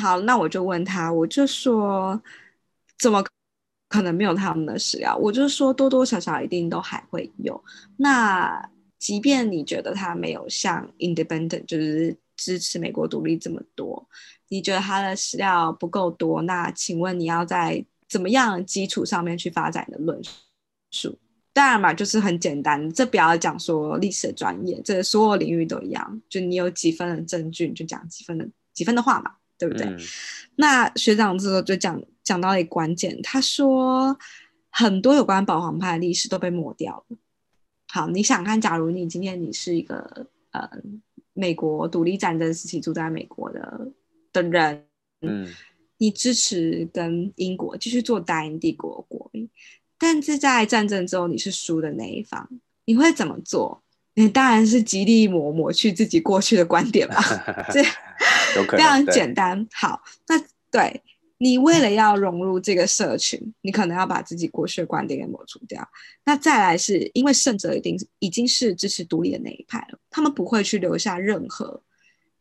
[0.00, 2.22] 好，那我就问他，我就说，
[2.96, 3.24] 怎么
[3.88, 5.16] 可能没有他们的史料？
[5.16, 7.60] 我就说，多多少少一定都还会有。
[7.96, 8.70] 那
[9.02, 14.08] 即便你觉得他没有像 Independent 就是支持美国独立这么多，
[14.48, 20.22] 你觉得他的史料不够多，那请问你要在怎么样的基础上面去发展的论
[20.92, 21.18] 述？
[21.52, 29.84] 当然嘛，就是很简单，这不要讲说历史的专业，这所有领域都一样，就你有几分的证据，你就讲几分的几分的话嘛，对不对？
[29.84, 29.98] 嗯、
[30.54, 34.16] 那学长这时候就讲讲到一个关键，他说
[34.70, 37.16] 很多有关保皇派的历史都被抹掉了。
[37.94, 40.66] 好，你想看，假如你今天你是一个呃
[41.34, 43.92] 美国独立战争时期住在美国的
[44.32, 44.86] 的人，
[45.20, 45.46] 嗯，
[45.98, 49.46] 你支持跟英国继续做大英帝国国民，
[49.98, 52.48] 但是在战争之后你是输的那一方，
[52.86, 53.82] 你会怎么做？
[54.14, 57.22] 你当然是极力抹抹去自己过去的观点吧，
[57.70, 57.82] 这
[58.70, 59.68] 非常简单。
[59.70, 60.38] 好，那
[60.70, 61.02] 对
[61.42, 65.84] 你为了要融入这个社群，你可能要把自己过去的观点给抹除掉。
[66.24, 71.82] 那再来是因为胜者一定已经是支持独立的那一派了，他们不会去留下任何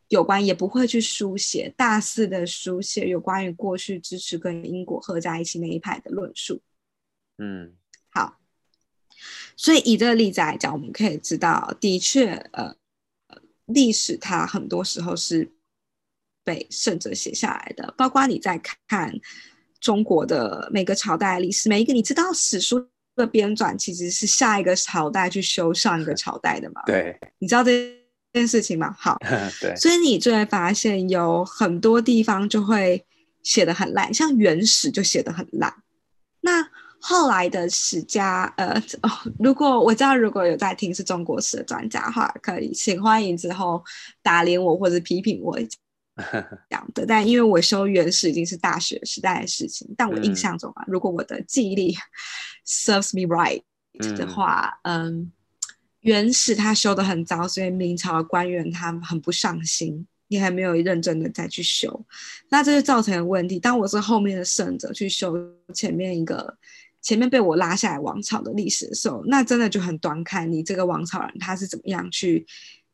[0.10, 6.62] 有关，也不会去书写大肆的书写有关于过去支持跟英国合在一起那一派的论述。
[7.40, 7.74] 嗯，
[8.12, 8.38] 好。
[9.58, 12.76] 所以以这个例子来讲，我们可以知道，的确，呃，
[13.66, 15.52] 历史它很多时候是
[16.44, 17.94] 被圣者写下来的。
[17.98, 19.14] 包括你在看
[19.80, 26.82] 中国的每个朝代历史，每一个你知道史书的编纂其实是下一个朝代去修上一个朝代的嘛？
[26.86, 27.72] 对， 你知道这
[28.34, 28.96] 件事情吗？
[28.98, 29.18] 好，
[29.60, 29.76] 对。
[29.76, 33.04] 所以你就会发现有很多地方就会
[33.44, 35.74] 写的很烂，像《元史》就写的很烂。
[36.42, 36.66] 那
[37.00, 43.84] 后来的史家，呃，哦，如果我知道如果有在听是中国史的专家的话，可以请欢迎之后
[44.22, 45.60] 打脸我或者批评我
[46.32, 46.38] 这
[46.76, 47.06] 样的。
[47.06, 51.96] 但因为我修原始已经是大学时代的事情，但我印象中啊，嗯、如果我的记忆力
[52.66, 53.62] serves me right
[54.18, 55.32] 的话，嗯，嗯，
[56.02, 62.06] 元始他修的很糟，所以明朝的官员他很不上心，你还没有认真的再去修，
[62.50, 63.60] 那这就造成了问题。
[63.60, 65.36] 当我是后面的圣者去修
[65.74, 66.58] 前面一个。
[67.04, 72.46] 前面被我拉下来王朝的历史的时候，那真的就很端看你这个王朝人他是怎么样去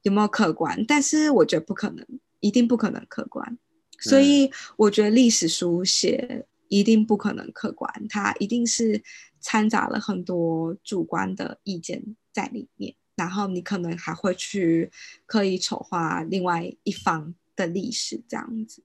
[0.04, 2.08] 有没有客观，但是我觉得不可能，
[2.40, 3.58] 一定不可能客观，
[4.00, 9.02] 所以我觉得历史书写一定不可能客观，它一定是
[9.40, 14.92] 掺杂了很多主观的意见在里面，然后你可能还会去
[15.26, 18.84] 刻意丑化另外一方的历史这样子，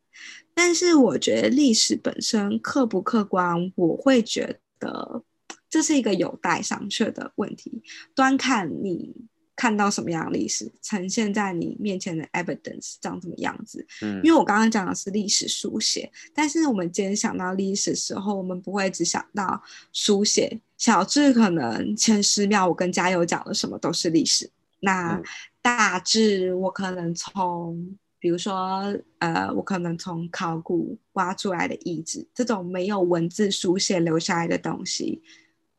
[0.55, 5.25] 但是我觉得历史本身客不客观，我会觉得。
[5.69, 7.83] 这是一个有待商榷的问题。
[8.15, 9.15] 端看你
[9.55, 13.87] 看到什么样的历史呈现在你面前的 evidence 长什么样子。
[14.03, 19.63] 嗯，因为我刚刚讲的是历史书写，但是我们今天想到历史的时候，我们不会只想到
[19.93, 20.61] 书写。
[20.79, 25.21] 小智可能前十秒我跟加油讲的什么都是历史，那
[25.61, 27.97] 大致我可能从。
[28.23, 35.21] 比如说，呃，我可能从考古挖出来的遗址，这种没有文字书写留下来的东西，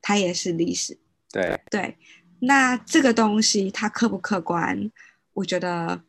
[0.01, 0.97] 它也是历史。
[1.31, 1.97] 对对，
[2.45, 4.91] 那这个东西它客不客观，
[5.34, 6.01] 我觉得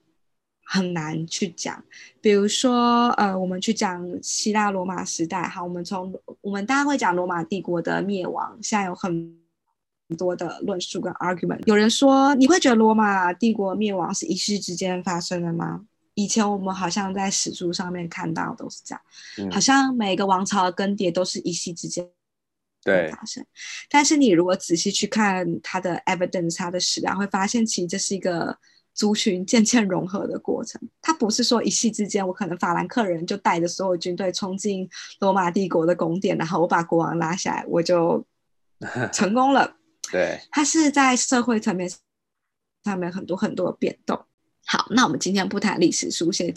[0.65, 1.85] 很难去讲。
[2.21, 9.37] 比如说，呃，我们去讲希腊罗马时代，好，我们从我们大家会讲罗马帝国的灭亡，现在有很
[10.19, 11.61] 多的论述跟 argument。
[11.67, 15.83] 有人说，你会觉得罗马帝国灭亡是一夕之间发生的吗？
[16.15, 19.01] 以前我们好像在史书上面看到都是这样，
[19.39, 22.09] 嗯、好像每个王朝的更迭都是一夕之间
[22.85, 23.45] 发生。
[23.89, 28.57] 但是你如果仔细去看它的 evidence，它的史料，会发现其实这是一个
[28.93, 30.81] 族群渐渐融合的过程。
[31.01, 34.89] 它不是说一夕之间，我可能法兰克人就带着所有军队冲进
[35.21, 38.25] 罗马帝国的宫殿，然后我把国王拉下来，我就
[39.13, 39.77] 成功了。
[40.13, 41.91] 对，它是在社会层面
[42.85, 44.17] 上面很多很多的变动。
[44.67, 46.55] 好，那我们今天不谈历史书写。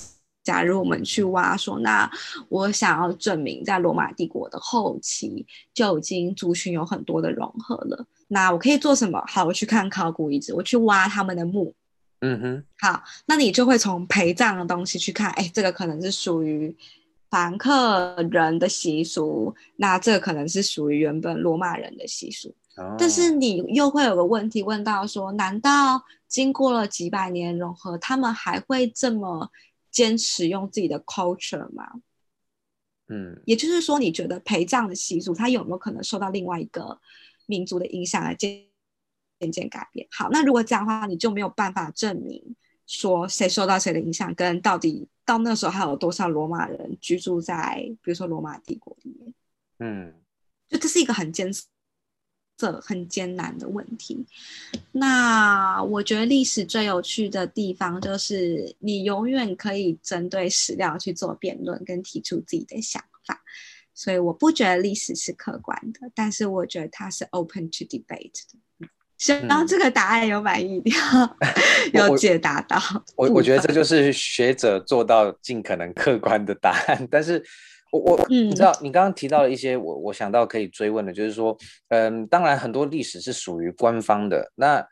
[0.47, 2.09] 假如我们去挖说，那
[2.47, 8.05] 我想要证明，在罗马帝国的后期就已经族群有很多的融合了。
[8.29, 9.21] 那我可以做什么？
[9.27, 11.73] 好，我去看考古遗址，我去挖他们的墓。
[12.21, 12.63] 嗯哼。
[12.79, 16.73] 好，那你就会从陪葬的东西去看，哎，这个可能是属于
[17.29, 22.55] 凡客人的习俗，那这个可能是属于原本罗马人的习俗。
[22.77, 22.95] 哦。
[22.97, 26.01] 但是你又会有个问题问到说，难道？
[26.27, 29.49] 经过了几百年融合，他们还会这么
[29.97, 31.83] 坚持用自己的 culture 吗？
[33.07, 37.01] 嗯，也就是说，你觉得陪葬的习俗，它有没有可能受到另外一个
[37.47, 38.63] 民族的影响来渐
[39.39, 40.07] 渐渐改变？
[40.11, 42.55] 好，那如果这样的话，你就没有办法证明
[42.85, 49.33] 说谁受到谁的影响，跟到底到那时候还有多少罗马人居住在，比如说罗马帝国里面。
[49.79, 50.13] 嗯，
[50.67, 51.51] 就这是一个很艰
[52.57, 54.25] 这很艰难的问题。
[54.91, 63.39] 那我觉得历史最有趣的地方，就是你永远可以针对史料去做辩论，跟提出自己的想法。
[63.93, 68.87] 所以我不觉得历史是客观的，但是我觉得它是 open to debate 的。
[69.17, 70.83] 希望这个答案有满意
[71.93, 72.81] 有解答到。
[73.15, 77.43] 我我觉得这就是学者做到尽可能客观的答案，但是。
[77.91, 81.57] 我我你知道，你刚刚提到了一些我我想到可以追问的，就是说，
[81.89, 84.51] 嗯，当然很多历史是属于官方的。
[84.55, 84.85] 那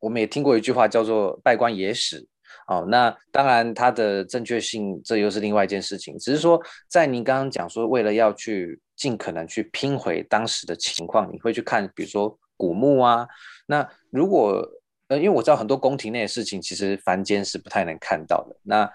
[0.00, 2.26] 我们也听过一句话叫做“拜官野史”，
[2.68, 6.16] 哦，那当然它的正确性这又是另外一件事情。
[6.18, 13.26] 只是说，在您刚刚讲说，为了要去尽可能去拼回当时的情况，你会去看，比如说古墓啊。
[13.66, 14.66] 那如果
[15.08, 18.56] 呃，因为我知道很多宫廷内的事情，其实凡间是不太能看到的。
[18.62, 18.90] 那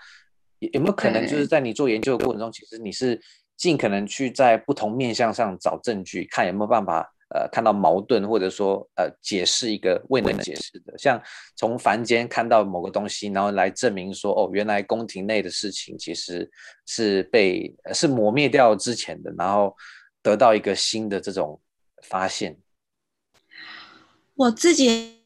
[0.60, 3.20] 有没有可能就是在你做研究的过程中，其实你是
[3.58, 7.10] 尽可能去在不同面向上找证据，看有没有办法。
[7.36, 11.20] 呃，看到矛盾，或者说呃，解释一个未能解释的，像
[11.56, 16.48] 从凡间看到某个东西，然后来证明说，哦，原来宫廷内的事情其实
[16.86, 19.76] 是被是磨灭掉之前的，然后
[20.22, 21.60] 得到一个新的这种
[22.04, 22.56] 发现。
[24.36, 25.24] 我自己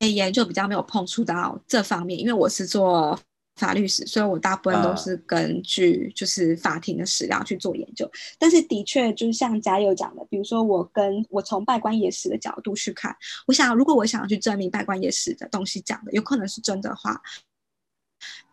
[0.00, 3.16] 研究比较没有碰触到这方面，因为我是做。
[3.58, 8.06] 法律史，所以我大部分都是根据就是法庭的史料去做研究。
[8.06, 13.14] Uh, 但是的确，就是像嘉佑讲的，比如说我跟我从拜官野史的角度去看，
[13.46, 17.20] 我想如果我想要去证明拜官野史的东西讲的有可能是真的话，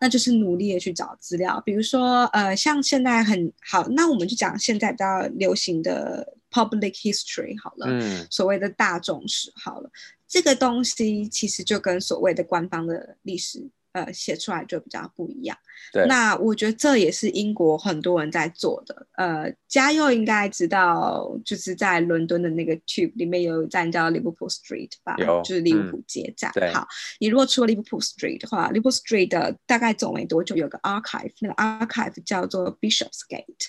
[0.00, 1.62] 那就是努力的去找资料。
[1.64, 9.90] 比如说，呃，像现在很好，那我们就讲现在比较流行的 public history 好了，嗯，所谓的大众史好了，
[10.26, 13.68] 这个东西其实就跟所谓的官方的历史。
[13.96, 15.56] 呃，写出来就比较不一样。
[15.90, 19.06] 对，那我觉得这也是英国很多人在做的。
[19.12, 26.52] 呃，嘉佑应该知道，就是在伦敦的那个 Tube 里面有一站叫 Liverpool Street 吧，就是利物浦街站。
[26.56, 26.86] 嗯、好，
[27.20, 33.68] 你如果出了 Liverpool Street 的话，Liverpool Street 的大概走没多久有个 archive，那个 archive 叫做 Bishopsgate，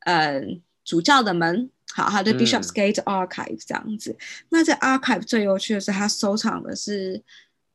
[0.00, 0.42] 呃，
[0.84, 1.70] 主教的门。
[1.94, 4.10] 好，它的 Bishopsgate Archive 这样子。
[4.10, 4.18] 嗯、
[4.50, 7.22] 那这 archive 最有趣的是，它收藏的是。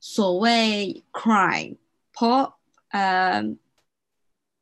[0.03, 1.77] 所谓 crime
[2.11, 2.55] pop，
[2.89, 3.39] 呃、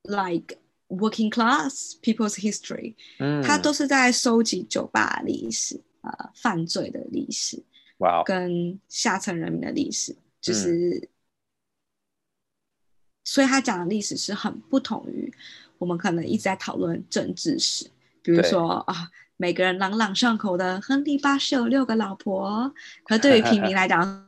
[0.03, 0.57] um,，like
[0.89, 7.63] working class people's history，嗯，它都是在收集酒吧历史，呃，犯罪的历史，
[7.99, 11.07] 哇.跟下层人民的历史，就是，嗯、
[13.23, 15.33] 所以他讲的历史是很不同于
[15.77, 17.89] 我们可能一直在讨论政治史，
[18.21, 22.73] 比如说啊，每个人朗朗上口的亨利八世有六个老婆，
[23.05, 24.27] 可是对于平民来讲。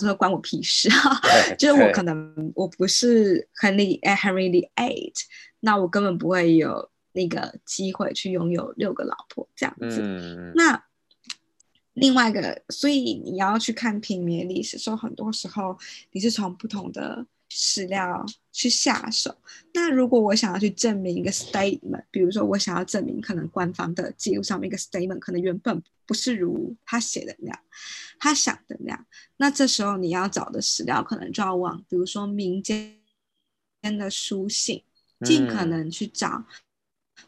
[0.00, 1.20] 说关我屁事啊！
[1.58, 5.14] 就是我可能我不是 Henry Henry the Eight，
[5.60, 10.00] 那我根本不会有那个机会去拥有六个老婆这样子。
[10.00, 10.84] 嗯、那
[11.94, 15.76] 另外一个，所以你要去看平民历史，说很多时候
[16.12, 17.26] 你是从不同的。
[17.54, 19.36] 史料去下手。
[19.74, 27.58] 那如果我想要去证明一个 statement，比如说我想要证明可能官方的记录上面一个 statement 可能原本不是如他写的那样，
[28.18, 32.98] 他想的那样，那这时候你要找的史料可能就要往比如说民间
[33.82, 34.82] 的书信，
[35.20, 36.46] 尽可能去找。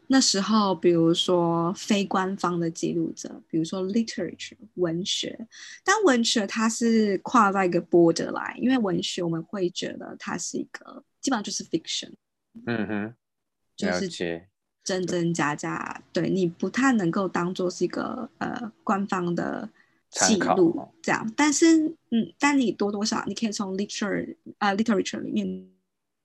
[0.07, 5.47] 那时候，比如说非官方的记录者，比如说 literature 文学，
[5.83, 12.11] 但文学它是跨在一个 borderline，因为文学我们会觉得它是一个基本上就是 fiction，
[12.67, 13.15] 嗯哼，
[13.75, 14.07] 就是
[14.83, 19.67] 真真假假，对，你不太能够当做是一个呃官方的
[20.11, 25.67] 记录这样，但是嗯，但你多多少你可以从 literature 啊、呃、literature 里面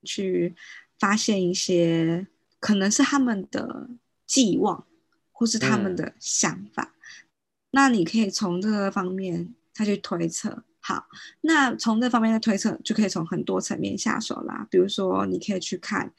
[0.05, 0.55] 去
[0.99, 2.27] 发现一些。
[2.61, 3.89] 可能是他们的
[4.27, 4.87] 寄望，
[5.33, 6.95] 或是他们的想法。
[6.95, 7.29] 嗯、
[7.71, 10.63] 那你可以从这个方面再去推测。
[10.83, 11.07] 好，
[11.43, 14.67] 那从这方面的推测，就可以从很多层面下手啦。
[14.71, 16.13] 比如说，你可以去看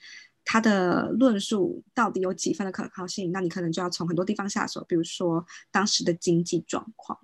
[0.46, 3.32] 他的论述到底有几分的可靠性。
[3.32, 7.20] 那你可能就要从很多地方下手，比如说当时的经济状况，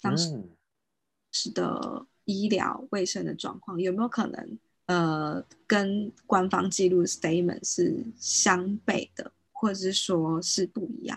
[0.00, 4.58] 当时的医疗卫生的状况，有没有可能？
[4.90, 11.16] 呃，跟官方记录 statement 是相悖的，或者是说是不一样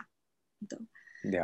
[0.69, 0.79] 的。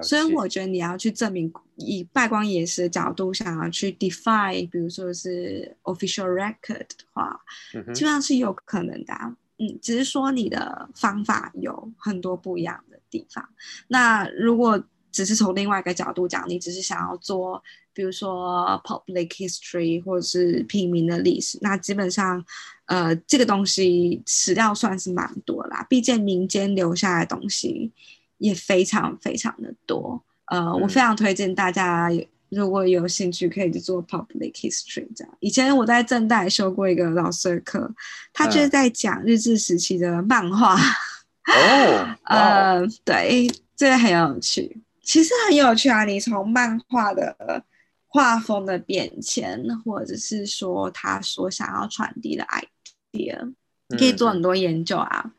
[0.04, 7.42] 所以我觉得你要去证明，以拜光野史的角度想要去 define，比如说是 official record 的话，
[7.74, 9.14] 嗯、基本上是有可能的。
[9.58, 13.50] 嗯，只是说你的方法有很多不一样的地方。
[13.88, 17.64] 那如果只是从另外一个角度讲，你只是想要做。
[18.00, 22.42] 比如说 public history 或者是平民的历史，那基本上，
[22.86, 25.86] 呃，这个东西史料算是蛮多啦。
[25.90, 27.92] 毕竟民间留下来的东西
[28.38, 30.24] 也非常非常的多。
[30.46, 32.10] 呃，嗯、我非常推荐大家，
[32.48, 35.38] 如果有兴趣，可以去做 public history 这样。
[35.42, 37.94] 以前我在正大修过一个老师的课，
[38.32, 40.78] 他就是在讲日治时期的漫画。
[41.52, 46.06] 哦，呃，对，这个很有趣，其实很有趣啊。
[46.06, 47.66] 你从漫画的。
[48.12, 53.54] 画风的变迁，或者是说他所想要传递的 idea，
[53.88, 55.22] 你可以做很多研究啊。
[55.26, 55.32] 嗯、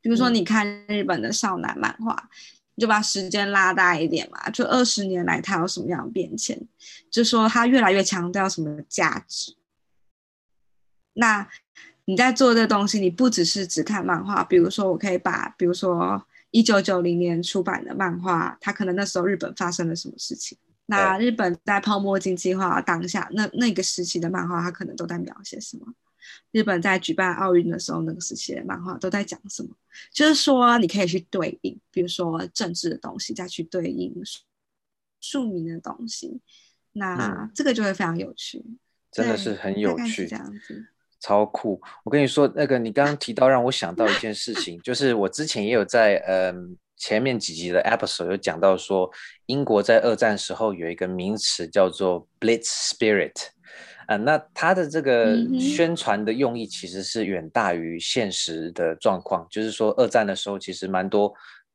[0.00, 2.28] 比如说，你看日本的少男漫画，嗯、
[2.74, 6.60] 你就把时间拉大一点嘛，就二十年来他有什么样的变迁？
[7.10, 9.54] 就说他越来越强调什么价值，
[11.14, 11.48] 那
[12.06, 20.58] 你在做这东西，你不只是只看漫画，比如说我可以把，比如说一九九零年出版的漫画，它可能那时候日本发生了什么事情。
[20.86, 25.86] 那日本在泡沫经济化当下，那那个时期的漫画，它可能都在描写什么？
[26.52, 29.70] 日本在举办奥运的时候，那个时期的漫画都在讲什么？
[30.12, 34.14] 就是说，你可以去对应，比如说政治的东西，再去对应
[35.20, 36.40] 庶民的东西，
[36.92, 38.58] 那这个就会非常有趣。
[38.64, 38.78] 嗯、
[39.10, 40.86] 真的是很有趣，这样子
[41.18, 41.80] 超酷。
[42.04, 46.76] 我跟你说，那个你刚刚提到，让我想到一件事情， 就是我之前也有在嗯。
[46.96, 49.10] 前面几集的 episode 有讲到说，
[49.46, 53.34] 英国在二战时候有一个名词叫做 Blitz Spirit，
[54.06, 61.32] 啊，那它的这个宣传的用意其实是远大于现实的状况，就是说二战的时候其实蛮多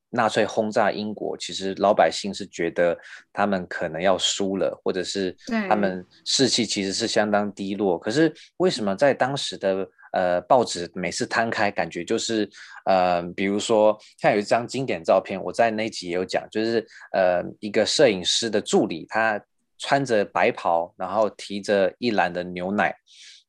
[0.09, 2.97] 纳粹轰炸英国，其实老百姓是觉得
[3.31, 5.33] 他们可能要输了，或者是
[5.69, 12.49] 他们士气其实是相当低落，可是为什么在当时的呃，报纸每次摊开，感觉就是，
[12.85, 19.41] 呃，比如说，像有一张经典照片，我在那集也有讲，就是，呃，一个摄影师的助理，他
[19.77, 22.93] 穿着白袍，然后提着一篮的牛奶，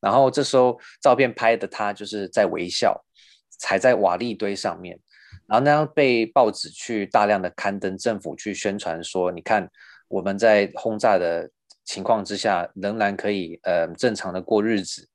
[0.01, 3.05] 然后这时候照片拍的他就是在微笑，
[3.59, 4.99] 踩在瓦砾堆上面，
[5.49, 9.69] 然后那样被报纸去大量的刊登，政府去宣传说，你看
[10.09, 11.51] 我们在轰炸的
[11.85, 15.09] 情况之下，仍然可以，呃，正常的过日子。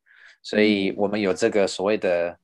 [0.44, 2.38] 所以我们有这个所谓的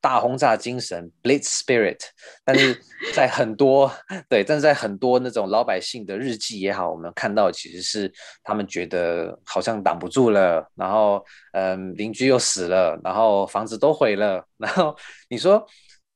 [0.00, 1.98] 大轰炸精神 （Blitz Spirit），
[2.44, 2.80] 但是
[3.14, 3.92] 在很多
[4.28, 8.12] 对，但是在很多那种老百姓的日记也好，我们看到其实是
[8.44, 14.96] 他们觉得好像挡不住了，然后嗯，邻居又死了，然后房子都毁了，然后
[15.28, 15.66] 你说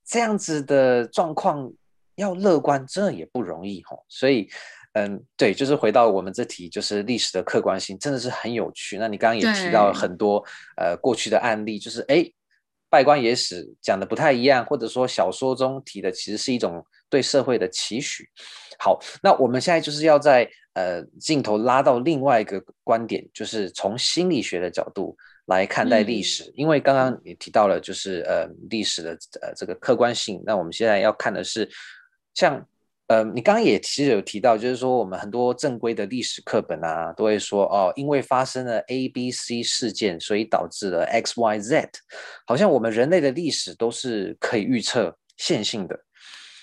[0.06, 1.72] 这样子的状况
[2.16, 4.48] 要乐观，真的也不容易吼，所以。
[4.94, 8.98] 嗯，对，就是回到我们这题，就是历史的客观性真的是很有趣。
[8.98, 10.44] 那你刚刚也提到很多
[10.76, 12.30] 呃过去的案例，就是哎，
[12.90, 18.28] 拜官野史讲的不太一样，或者说小说中提的其实是一种对社会的期许。
[18.78, 25.16] 好，那我们现在就是要在呃镜头拉到另外一个观点，就是从心理学的角度
[25.46, 30.42] 来看待历史，嗯、因为刚刚也提到了就是呃历史的呃这个客观性。
[30.44, 31.66] 那我们现在要看的是
[32.34, 32.62] 像。
[33.12, 41.90] 呃，你刚刚也其实有提到，就是说我们很多正规的历史课本啊，都会说哦，因为发生了 A、B、C 事件，所以导致了 X、Y、Z，
[42.46, 46.00] 好像我们人类的历史都是可以预测线性的。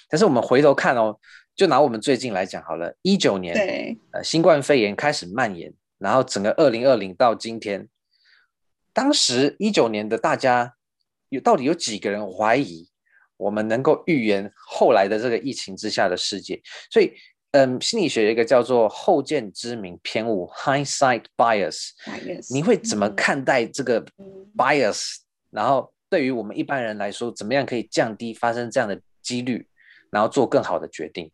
[0.10, 1.16] 但是我们回头看哦，
[1.56, 7.88] 就拿我们最近来讲好了，一九年，对，呃，新冠肺炎开始蔓延，然后整个二零二零到今天，
[8.91, 10.74] 当时一九年的大家
[11.30, 12.89] 有到底有几个人怀疑？
[13.39, 16.61] 我们能够预言后来的这个疫情之下的世界，
[16.91, 17.13] 所以，
[17.51, 21.91] 嗯，心理学有一个叫做后见之明偏误 （hindsight bias）。
[22.51, 24.05] 你会怎么看待这个
[24.57, 25.19] bias？
[25.49, 29.65] 然后，对于我们一般人来说，怎么样可以降低发生这样的几率，
[30.11, 31.31] 然后做更好的决定？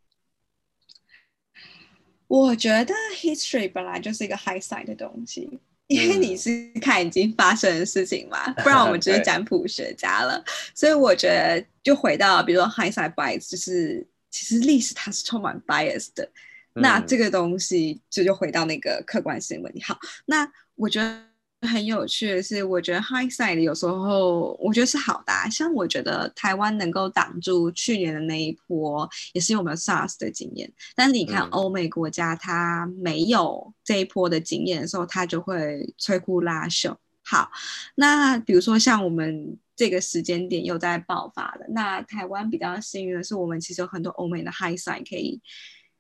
[2.28, 5.60] 我觉得 history 本来就是一个 hindsight 的东西。
[5.88, 10.44] 因为你是看已经发生的事情嘛，不然我们 就是占卜学家了。
[10.74, 16.30] 所以我觉得，就回到比如说 hindsight bias，就是其实历史它是充满 bias 的。
[16.74, 19.82] 那这个东西就就回到那个客观性问题。
[19.84, 21.35] 好，那我觉得。
[21.66, 25.50] 很有趣的是，我觉得 hindsight 有时候我觉得是好的啊。
[25.50, 30.72] 像我觉得台湾能够挡住去年的那一波，也是因为我们 SARS 的经验。
[30.96, 36.96] 但是你看欧美国家，它没有这一波的经验的时候，它就会摧枯拉朽。
[37.24, 37.50] 好，
[37.96, 45.42] 那比如说像我们这个时间点又在爆发了，那台湾比较幸运的是，我们其实有很多欧美的 hindsight 可以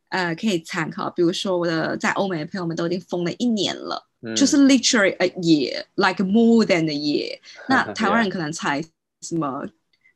[0.10, 1.10] 呃可以参考。
[1.10, 4.08] 比如说我的在欧美的朋友们都已经封了一年了。
[4.34, 7.38] 就是 literally a year，like more than a year。
[7.68, 8.82] 那台湾人可能才
[9.22, 9.68] 什么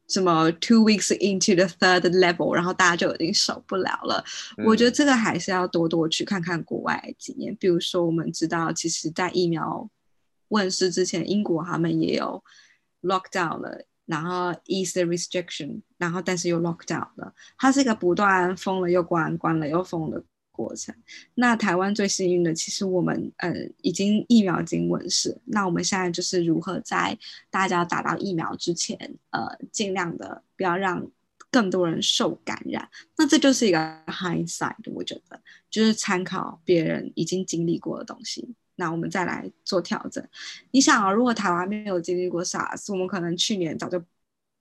[0.08, 4.24] 什么 two weeks into the third level，然后大家就已经受不了了。
[4.58, 4.66] 嗯。
[4.66, 7.56] 我觉得这个还是要多多去看看国外的经验。
[7.60, 9.88] 比如说，我们知道，其实在疫苗
[10.48, 12.44] 问世之前，英国他们也有
[13.04, 17.34] lockdown 了，然后 ease the restriction，然后但是又 lockdown 了。
[17.58, 20.24] 它是一个不断封了又关，关了又封的。
[20.60, 20.94] 过程，
[21.36, 23.50] 那台湾最幸运的，其实我们呃
[23.82, 27.18] 已经疫苗已经问世，那我们现在就是如何在
[27.50, 28.98] 大家打到疫苗之前，
[29.30, 31.10] 呃，尽量的不要让
[31.50, 32.90] 更多人受感染。
[33.18, 35.40] 那这就是一个 hindsight，我觉得
[35.70, 40.22] 就是参考别人已经经历过的东西，那我们再来做调整。
[40.72, 44.04] 你想啊，如果台湾没有经历过 SARS，我们可能去年早就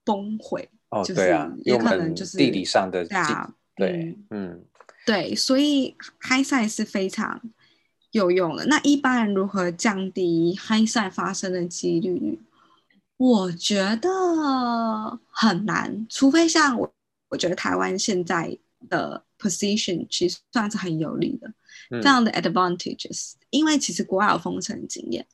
[0.04, 0.64] 崩溃。
[0.90, 4.64] 哦，对啊，也可能就是地理上的对啊，对，嗯。
[5.08, 7.40] 嗯对，所以 hindsight 是非常
[8.10, 8.66] 有用的。
[8.66, 12.38] 那一般人如何降低 hindsight 发生的几率？
[13.16, 16.92] 我觉得很难，除非像我，
[17.30, 18.56] 我觉得台湾现在
[18.88, 21.52] 的 position 其实算是很有利的，
[21.90, 23.36] 这样的 advantages，嗯。
[23.50, 25.26] 因为其实国外有封城经验，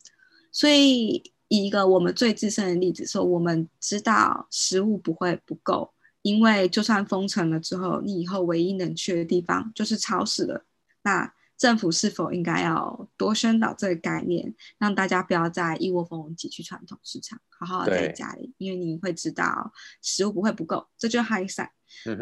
[0.53, 5.93] 所以以一个我们最自身的例子说，我们知道食物不会不够，
[6.25, 10.64] 因为就算封城了之后，你以后唯一能去的地方就是超市了。
[11.03, 19.70] 那政府是否应该要多宣导这个概念，让大家不要再一窝蜂挤去传统市场，好好的在家里，因为你会知道
[20.01, 21.68] 食物不会不够，这就是 hindsight。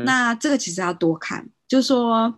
[0.05, 2.37] 那这个其实要多看，就是说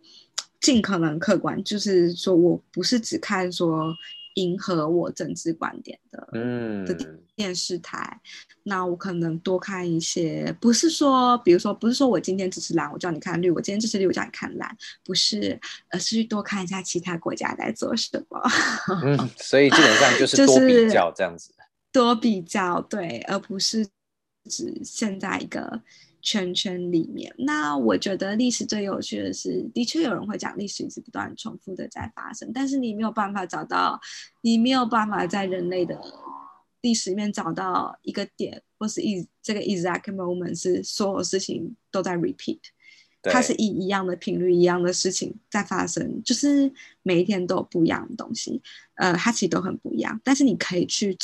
[0.61, 3.97] 尽可能客观，就是说我不是只看说。
[4.35, 6.95] 迎合我政治观点的，嗯，的
[7.35, 8.21] 电视台，
[8.63, 15.59] 那我可能多看一些，不是说，比如说，不是说我今天支持蓝，我叫你看绿；我今天支持绿，我叫你看蓝，不是，
[15.91, 18.41] 而是去多看一下其他国家在做什么。
[19.05, 23.87] 嗯，所以基本上就是多比较这样子，就是、多比较对，而不是
[24.49, 25.83] 指现在一个。
[26.25, 34.01] 圈圈里面，那我觉得历史最有趣的是，的确有人会讲历史一直不断重复的在发生，但是你没有办法找到，
[34.41, 36.01] 你没有办法在人类的
[36.81, 42.61] 历史里面找到一个点，或是一这个 exact moment 是所有事情都在 repeat，
[43.25, 46.73] 它是以一样的频率、一样的事情在发生，就是
[47.03, 48.63] 每一天都有不一样的东西，
[48.95, 51.15] 呃，它其实都很不一样，但是你可以去。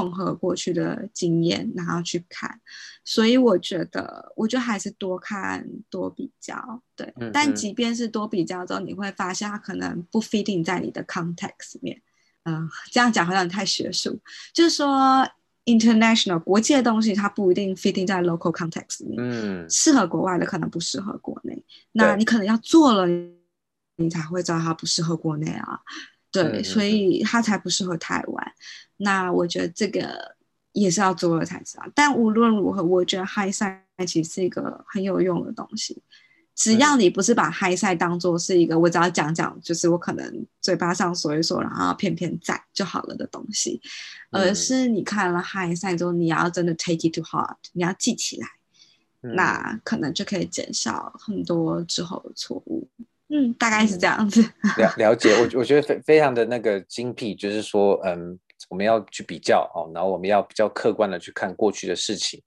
[0.00, 2.58] 综合过去的经验，然后去看，
[3.04, 7.06] 所以我觉得，我觉得还是多看多比较，对。
[7.16, 7.30] 嗯嗯。
[7.32, 12.02] 但即便是多比较之后，你会发现它可能不 fitting 在你的 context 里面。
[12.44, 14.18] 嗯、呃，这样讲好像太学术，
[14.54, 15.28] 就是说
[15.66, 19.18] international 国际的东西，它不一定 fitting 在 local context 里面。
[19.20, 19.68] 嗯。
[19.68, 23.06] 适合国外的可能不适合国内，那你可能要做了，
[23.96, 25.80] 你才会知道它不适合国内啊。
[26.32, 28.52] 对，所以它才不适合台湾。
[28.98, 30.36] 那我觉得这个
[30.72, 31.84] 也是要做了才知道。
[31.94, 36.02] 但无论如何，我觉得 hindsight 其实是一个很有用的东西。
[36.54, 43.80] 只要你不是把 hindsight 当做是一个我只要讲讲，就是我可能嘴巴上说一说，然后骗骗赞就好了的东西，
[44.30, 48.46] 而是你看了 hindsight 之后，你要真的 take it to heart，你要记起来，
[49.22, 52.86] 那可能就可以减少很多之后的错误。
[53.32, 54.42] 嗯，大概是这样子。
[54.76, 62.42] 了了解，我我觉得非非常的那个精辟，就是说，嗯，我们要去比较哦，然后我们要比较客观的去看过去的事情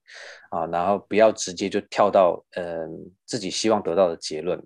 [0.50, 2.90] 啊，然后不要直接就跳到嗯
[3.26, 4.62] 自己希望得到的结论。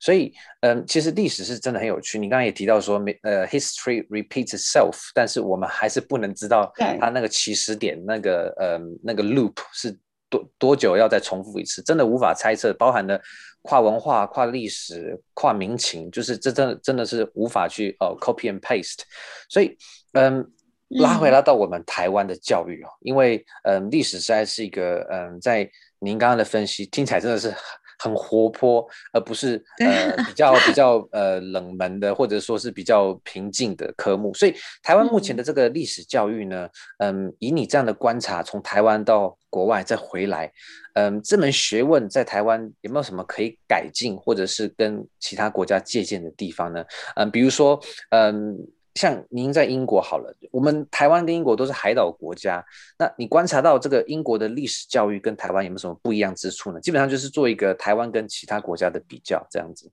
[0.00, 2.20] 所以，嗯，其实历史是真的很有趣。
[2.20, 9.98] 你刚刚也提到说，没呃，history repeats itself，但是我们还是不能知道它那个起始点，那个呃那个 loop 是
[10.28, 13.20] 多多久要再重复一次，真的无法猜测，包含了。
[13.62, 19.00] 跨文化、跨历史、跨民情，就是这真的真的是无法去呃 copy and paste，
[19.48, 19.76] 所以
[20.12, 20.46] 嗯，
[20.90, 25.68] 拉回来到我们台湾的教育哦，因为嗯历史实在是一个嗯，在
[25.98, 27.52] 您刚刚的分析听起来真的是。
[27.98, 34.32] 很活泼，而不是呃比较比 较呃冷门的，或者说是比较平静的科目。
[34.34, 36.68] 所以台湾目前的这个历史教育呢，
[36.98, 40.50] 嗯，以你这样的观察，从台湾到国外再回来，
[40.94, 46.84] 嗯，这门学问在台湾有没有什么可以改进，或者是跟其他国家借鉴的地方呢？
[47.16, 47.80] 嗯，比如说，
[48.10, 48.56] 嗯。
[48.98, 52.64] 像您在英国好了，我们台湾跟英国都是海岛国家。
[52.98, 56.80] 那你观察到这个英国的历史教育跟台湾有没有什么不一样之处呢？
[56.80, 59.88] 基本上就是做一个台湾跟其他国家的比较，这样子。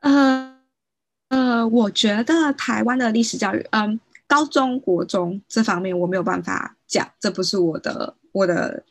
[0.00, 0.58] 呃
[1.28, 8.82] 呃，我觉得台湾的历史教育，嗯，高中国中这方面我没有办法讲，这不是我的我的。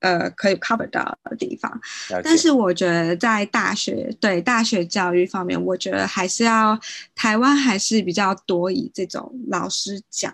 [0.00, 1.80] 呃，可以 cover 到的地方，
[2.22, 6.78] 但是我觉得在大学对大学教育方面，我觉得还是要
[7.14, 10.32] 台湾还是比较多以这种老师讲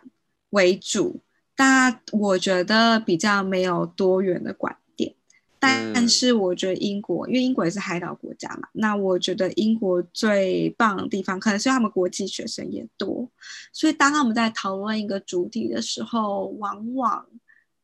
[0.51, 1.21] 为主，
[1.55, 5.15] 但我觉得比较没有多元的观点。
[5.61, 13.31] 但是我觉得英国，因为英国也是海岛国家嘛，那我觉得英国最棒的地方，可能是他们国际学生也多，
[13.73, 17.25] 所以当他们在讨论一个主题的时候，往往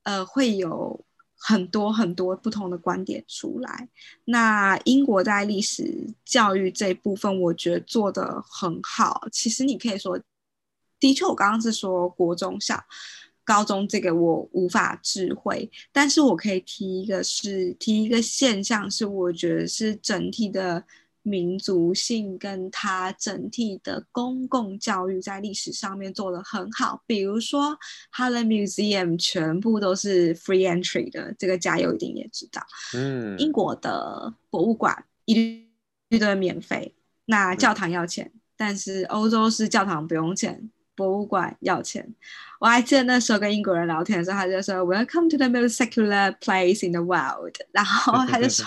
[0.02, 1.04] 呃会有。
[1.38, 3.88] 很多很多不同的观点出来。
[4.24, 9.26] 那英国在历史教育这一部分，我觉得做得很好。
[9.32, 10.20] 其实你可以说，
[10.98, 12.82] 的确，我刚刚是说国中小、
[13.44, 20.84] 高中这个我无法智慧，但是我可以提一个是提一个现象，是我觉得是整体的。
[21.28, 27.78] 民族性跟它整体的公共教育在历史上面做得很好，比如说
[28.10, 32.60] 它的 museum 全部都是 free entry 的，这个加油一定也知道。
[32.94, 35.68] 嗯，英国的博物馆一
[36.08, 36.94] 律都免费，
[37.26, 42.14] 那教堂要钱，但是欧洲是教堂不用钱，博物馆要钱。
[42.58, 48.66] 我还记得那时候跟英国人聊天的时候，他就说 “Welcome to the most secular place in the world”，然后他就说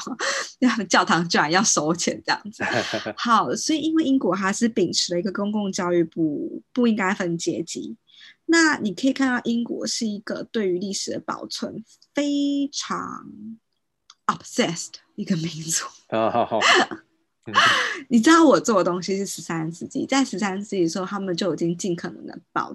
[0.88, 2.64] 教堂居然要收钱这样子。
[3.18, 7.98] 好，所以因为英国它是秉持了一个公共教育不不应该分阶级。
[8.46, 11.84] 那你可以看到，英国是一个对于历史的保存
[12.14, 13.26] 非常
[14.28, 15.86] obsessed 一个民族。
[18.10, 22.72] 你知道我做的东西是十三世纪，在十三世纪的时候，他们就已经尽可能的保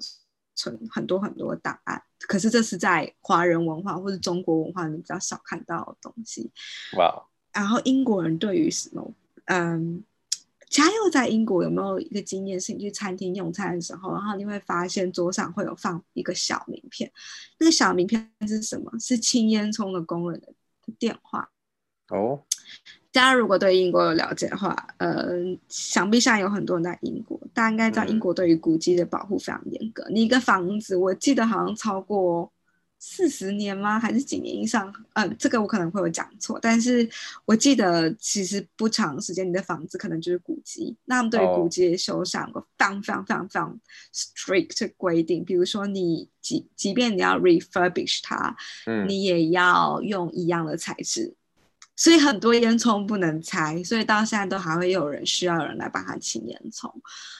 [0.57, 2.03] 存很多很多档案。
[2.19, 6.51] 可是这是在华人文化或者中国文化里比较少看到的东西。
[6.97, 9.13] 哇然后英国人对于什么，
[9.45, 10.03] 嗯。
[10.69, 12.59] 嘉佑在英国有没有一个经验？
[12.59, 17.09] 是你去餐厅用餐的时候，然后你会发现桌上会有放一个小名片，
[17.57, 18.91] 那个小名片是什么？
[18.99, 20.53] 是清烟囱的工人的
[20.99, 21.49] 电话。
[22.09, 22.43] 哦，
[23.17, 25.27] 大家如果对英国有了解的话，呃，
[25.67, 30.03] 想必现在有很多人在英国，大家应该知道英国对于古迹的保护非常严格。
[30.03, 32.51] 嗯、你一个房子，我记得好像超过。
[32.99, 33.99] 四十年吗？
[33.99, 34.91] 还是几年以上？
[35.13, 37.07] 嗯，这个我可能会有讲错，但是
[37.45, 40.97] 我记得其实不长时间，你的房子可能就是古迹。
[41.05, 43.79] 那么对于古迹的修缮，有非常非常非常非常
[44.11, 48.57] strict 的规定，比如说你即即便你要 refurbish 它，
[48.87, 51.35] 嗯，你也要用一样的材质。
[51.97, 56.89] 所以很多烟囱不能拆，所以到现在都还会有人需要人来帮他清烟囱。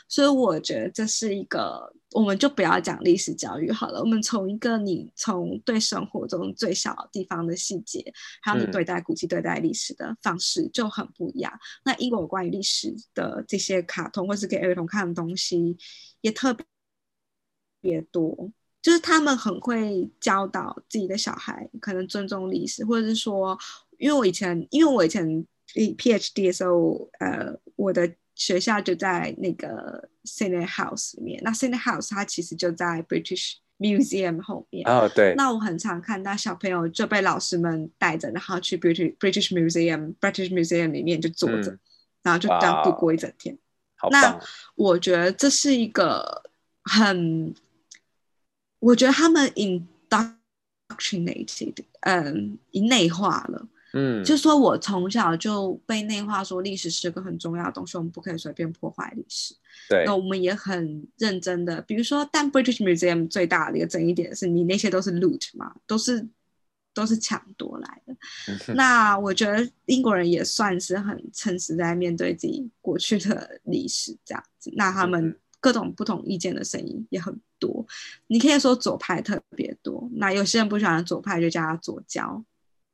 [0.09, 3.99] 所以我觉得这是一个，我们就不要讲历史教育好了。
[3.99, 8.03] 我们从一个你从对生活中最小的地方的细节，
[8.41, 11.53] 还有你对待古迹、对待历史的方式就很不一样。
[11.53, 15.77] 嗯、那英国有关于历史的这些卡通或是给儿童看的东西
[16.21, 16.57] 也特
[17.79, 18.49] 别多，
[18.81, 23.55] 就是他们很会教导自己的小孩，可能尊重历史，或者是说。
[23.97, 31.41] 因为我以前，因为我以前 PhD 的时候，呃，我的学校就在那个 Senate House 里面。
[31.43, 34.87] 那 Senate House 它其实就在 British Museum 后面。
[34.87, 35.33] 哦，对。
[35.35, 41.79] 那我很常看到小朋友就被老师们带着，然后去 British British Museum British Museum 里面就坐着，嗯、
[42.23, 43.57] 然后就这样度过一整天。
[43.95, 44.21] 好棒。
[44.21, 44.39] 那
[44.75, 46.43] 我觉得这是一个
[46.83, 47.53] 很，
[48.79, 53.67] 我觉得他们 indoctrinated，嗯，内化了。
[53.99, 59.55] 嗯，就说我从小就被内化，说历史是个很重要的东西，我们不可以随便破坏历史。
[59.89, 66.27] 对，那我们也很认真的，比如说，但 British Museum 最大的一个争议点是你那些都是 loot 嘛，都是
[66.93, 68.15] 都是抢夺来的。
[68.75, 74.71] 那我觉得英国人也算是很诚实在面对自己过去的历史这样子。
[74.75, 77.83] 那他们各种不同意见的声音也很多，
[78.27, 82.43] 你可以说左派特别多，那有些人不喜欢左派就叫他左胶。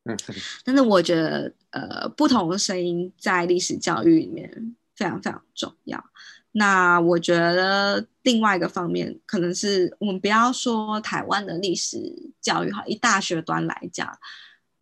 [0.06, 0.18] 嗯，
[0.66, 6.04] 但是我觉得，呃，不同的声音在历史教育里面非常非常重要。
[6.51, 11.97] 那我觉得另外一个方面，可能是我们不要说台湾的历史
[12.41, 14.08] 教育哈，以大学端来讲，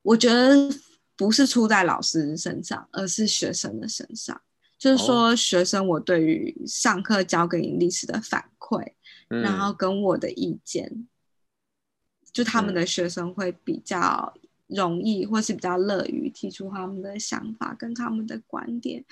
[0.02, 0.70] 我觉得
[1.16, 4.42] 不是出在老师身上，而是学生的身上。
[4.78, 8.84] 就是说，学生我对于上课教给你历史的反馈，
[9.30, 11.08] 嗯、然后跟我的意见，
[12.34, 14.34] 就他们的学生会比较。
[14.76, 19.04] 容易，或是比较乐于提出他们的想法跟他们的观点，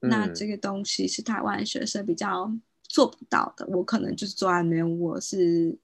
[0.00, 2.50] 嗯、那这个东西是台湾学生比较
[2.84, 3.66] 做不到的。
[3.66, 5.76] 我可能就是坐在那边，我是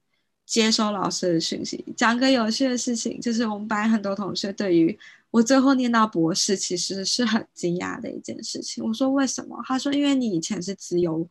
[0.45, 1.83] 接收老师的讯息。
[1.97, 4.97] 讲个有趣的事情，就是我们班很多同学对于
[5.31, 8.81] 我最后念到博士，其实是很惊讶的一件事情。
[8.83, 9.61] 我说为什么？
[9.65, 11.27] 他说因为你以前是自由，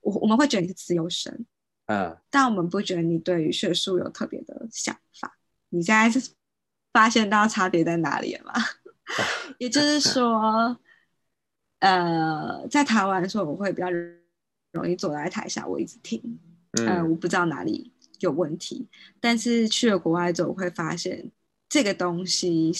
[0.00, 1.46] 我我们会觉得你是自由生，
[1.86, 5.38] 嗯，但我们不觉得你对于学术有特别的想法。
[5.68, 6.32] 你现在是。
[6.94, 8.54] 发现到差别在哪里了吗？
[9.58, 10.78] 也就是说，
[11.80, 13.88] 呃，在台湾的时候，我会比较
[14.72, 16.22] 容易坐在台下，我一直听，
[16.78, 18.88] 嗯、呃，我不知道哪里有问题。
[19.20, 21.30] 但是去了国外之后，我会发现
[21.68, 22.72] 这个东西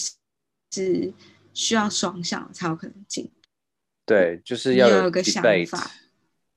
[0.71, 1.13] 是
[1.53, 3.29] 需要双向才有可能进。
[4.05, 5.91] 对，就是要有，有个想法，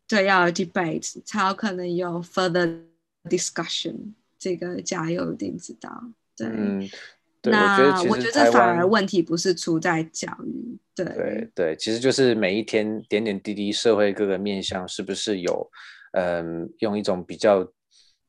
[0.07, 2.85] 对，要有 debate 才有可能有 further
[3.25, 4.15] discussion。
[4.39, 6.05] 这个加油一定知道，
[6.37, 6.47] 对。
[6.47, 6.89] 嗯
[7.51, 15.71] 那我觉得这反而问题不是出在教育，对对对，其实就是每一天点点滴滴，社会各个面向是不是有，
[16.13, 17.67] 嗯，用一种比较，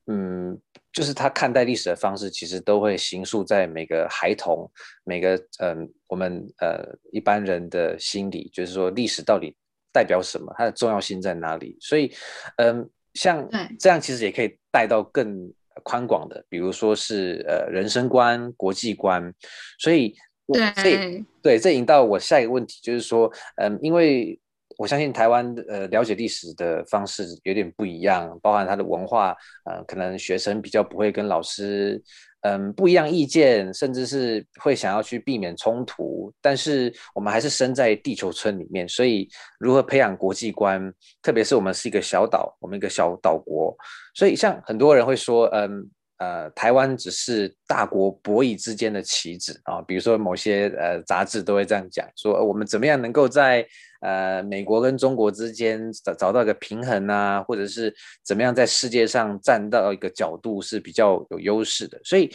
[0.06, 0.58] 嗯，
[0.92, 4.70] 就是他看待历史的方式，其实都会形塑在每个孩童、
[5.04, 9.56] 每个嗯，我们呃一般人的心里，就是说历史到底
[9.92, 11.76] 代表什么，它的重要性在哪里？
[11.80, 12.12] 所以，
[12.56, 13.48] 嗯，像
[13.78, 15.52] 这样其实也可以带到更。
[15.84, 19.32] 宽广的，比如说是呃人生观、国际观，
[19.78, 20.14] 所以
[20.46, 24.38] 我对，所以对，这引到我下一个问题，就是说，嗯，因为
[24.78, 32.02] 我相信台湾呃了解历史的方式有点不一样，包含它的文化，呃，可能学生比较不会跟老师
[32.42, 36.32] 嗯不一样意见，甚至是会想要去避免冲突。
[36.40, 39.28] 但是我们还是生在地球村里面，所以
[39.58, 43.76] 如何培养国际观，特别是我们是一个小岛，我们一个小岛国，
[44.14, 45.90] 所以像很多人会说，嗯。
[46.20, 53.66] 呃，台湾只是大国博弈之间的棋子啊，比如说某些呃杂志都会这样讲，说我们怎么样能够在
[54.00, 57.94] 呃美国跟中国之间找找到一个平衡啊，或者是
[58.24, 62.30] 怎么样在世界上站到一个角度是比较有优势的，所以。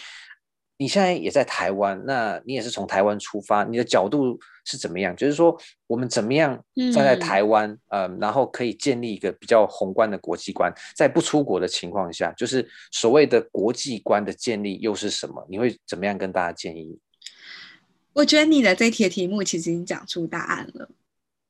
[0.77, 5.15] 你现在也在台湾，那你也是从台湾出发，你的角度是怎么样？
[5.15, 5.57] 就是说，
[5.87, 6.61] 我们怎么样
[6.93, 15.47] 站在台湾，嗯、呃，然后可以建立一个比较宏观的国际观，在不出国的情况下，就是所谓的国际观的建立又是什么？
[15.49, 16.99] 你会怎么样跟大家建议？
[18.11, 20.89] 我觉得你的这题题目其实已经讲出答案了，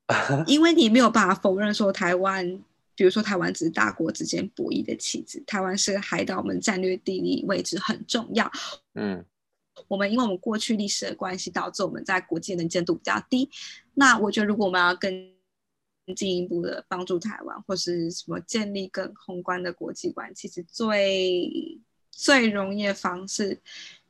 [0.47, 2.63] 因为你没有办法否认说台湾。
[2.97, 5.43] 比如说，台湾只是大国之间博弈的棋子。
[5.45, 8.49] 台湾是海岛，我们战略地理位置很重要。
[8.93, 9.25] 嗯，
[9.89, 13.49] 我们因为我们过去历史的关系，导致我们在国际能见度比较低。
[13.95, 15.11] 那我觉得，如果我们要更
[16.15, 21.77] 进一步的帮助台湾，或是什么建立更宏观的国际观，其实最
[22.09, 23.59] 最容易的方式。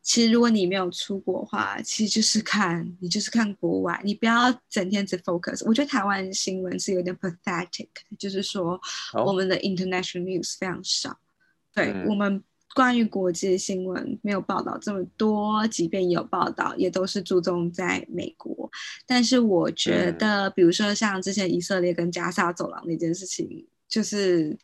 [0.05, 5.63] 其实，如果你没有出国的话，其实就是看你就是看国外，你不要整天只 focus。
[5.65, 7.87] 我觉得台湾新闻是有点 pathetic，
[8.19, 8.79] 就是说
[9.25, 11.09] 我们的 international news 非常少。
[11.09, 11.17] Oh.
[11.73, 12.43] 对、嗯、我们
[12.75, 18.69] 关于国际新闻没有报道这么多，即便有报道，也都是注重在美国。
[19.07, 24.55] 但是我觉得，嗯、比如说像之前以色列跟加沙走廊那件事情，就是。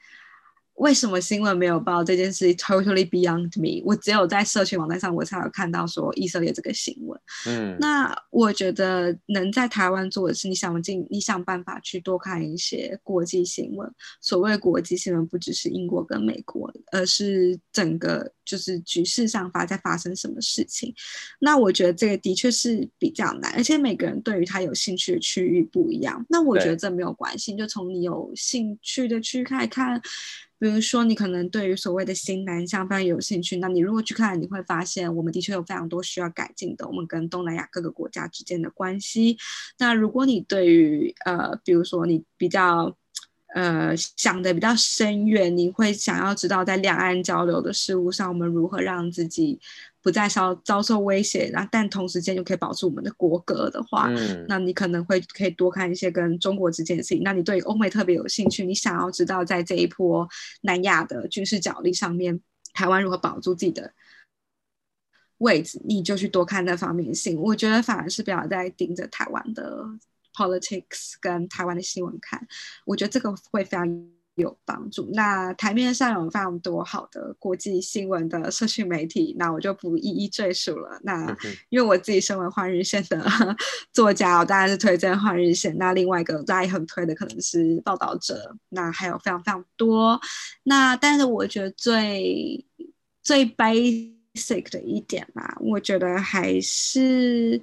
[0.76, 3.84] 为什么新闻没有报这件事？Totally beyond me。
[3.86, 7.22] 我只有在社群网站上，我才有看到说以色列这个新闻。
[7.46, 13.88] 嗯，那我觉得能在台湾做的是，你想尽，你想办法去多看一些国际新闻。
[14.22, 20.94] 所谓国际新闻，不只是英国跟美国，而是整个就是局势上发在发生什么事情。
[21.40, 26.26] 那我觉得这个的确是比较难，而且每个人对于他有兴趣的区域不一样。
[26.30, 30.02] 那我觉得这没有关系，就从你有兴趣的区块看。
[30.60, 39.36] 比如说，你可能对于所谓的新南向非常有兴趣，那你如果去看，你会发现我们的确有非常多需要改进的，我们跟东南亚各个国家之间的关系。
[39.80, 42.96] 那如果你对于呃，比如说你比较。
[43.54, 49.60] 呃，想的比较深远，你会想要知道在两岸交流的事物上，我们如何让自己
[50.02, 57.22] 不再遭遭受威胁，然后但同时间又可以保住我们的国格的话，嗯，那你可能会可以多看一些跟中国之间的事情。
[57.24, 60.26] 那你对欧美特别有兴趣，你想要知道在这一波
[60.62, 62.40] 南亚的军事角力上面，
[62.74, 63.92] 台湾如何保住自己的
[65.40, 67.38] 位置，你就去多看那方面性。
[67.38, 69.86] 我觉得反而是不要再盯着台湾的。
[70.34, 72.48] Politics 跟台湾的新闻看，
[72.86, 75.10] 我觉得这个会非常有帮助。
[75.14, 81.00] 那台面上有非常多好的国际新闻的社群媒体，那我就不一一赘述了。
[81.04, 81.36] 那
[81.70, 83.22] 因为我自己身为换日线的
[83.92, 85.78] 作家，我当然是推荐换日线。
[85.78, 90.20] 那另外一个大家也很推的可能是报道者，那还有非常非常多。
[90.64, 92.66] 那但是我觉得最
[93.22, 97.62] 最 basic 的一点嘛，我觉得还是。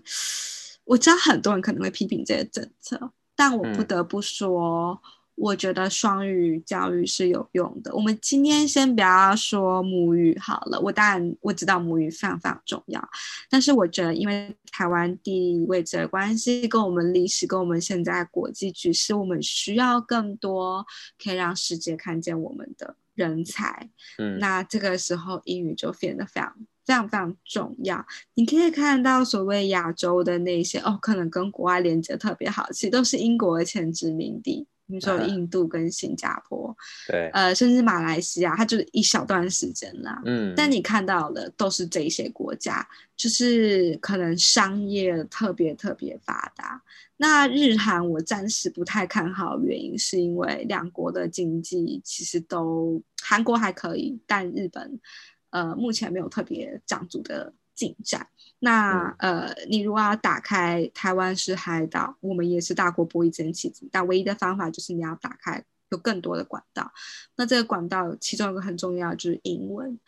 [0.89, 2.99] 我知道很多人可能会批评这些政策，
[3.37, 7.95] 但我不得不说，嗯、我觉得双语教育是有用的。
[7.95, 13.07] 我们今天先不要说母语好了，我当然我知道母语非常非常重要，
[13.51, 20.87] 但是我觉得因为台湾地理位置的关系，跟我们历史，跟我们现在国际局势，我们需要更多
[21.23, 23.91] 可以让世界看见我们的人才。
[24.17, 26.57] 嗯，那这个时候英语就变得非常。
[26.89, 36.75] 非常非常重要，你可以看到所谓亚洲的那些哦，可能跟国外连接特别好，其实都是英国的前殖民地，比如说印度跟新加坡，
[37.07, 40.23] 对，呃，甚至马来西亚，它就是一小段时间啦。
[40.25, 46.83] 嗯，但你看到的都是这些国家，就是可能商业特别特别发达。
[47.19, 54.99] 那日韩我暂时不太看好，原因是因为两国的经济其实都，韩国还可以，但日本。
[55.51, 58.27] 呃，目前没有特别长足的进展。
[58.61, 66.91] 那、嗯、呃，你如果要打开台湾是海岛，我们也是大国博弈之间棋子，但唯一的方法就是你要打开有更多的管道。
[67.37, 69.99] 那这个管道其中一个很重要就是英文，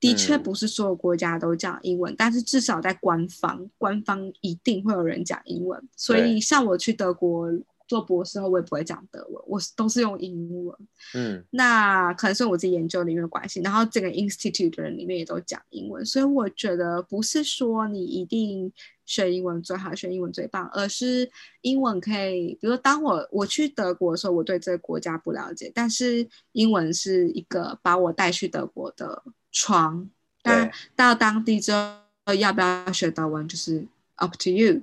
[0.00, 5.86] 的确不是所有国家都讲英文，嗯、但是至少在官方，官方一定会有人讲英文。
[5.94, 7.52] 所以像我去德国
[7.88, 10.76] 做博士后，我也不会讲德文，我都是用英文。
[11.14, 18.70] 嗯，那可能是我自己研究领域的关系，然后整个 institute 的人里面也都讲英文，所以我觉得不是说你一定
[19.06, 21.28] 学英文最好，学英文最棒，而是
[21.62, 30.08] 英文可以，比如当我我去德国的时候，我对这个国家不了解，但是英文是一个把我带去德国的窗。
[30.42, 33.86] 但到当地之后，要不要学德文就是
[34.16, 34.82] up to you。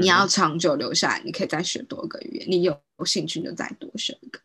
[0.00, 2.46] 你要长久留下来，你可以再学多个语言。
[2.48, 4.40] 你有兴趣就再多学一个。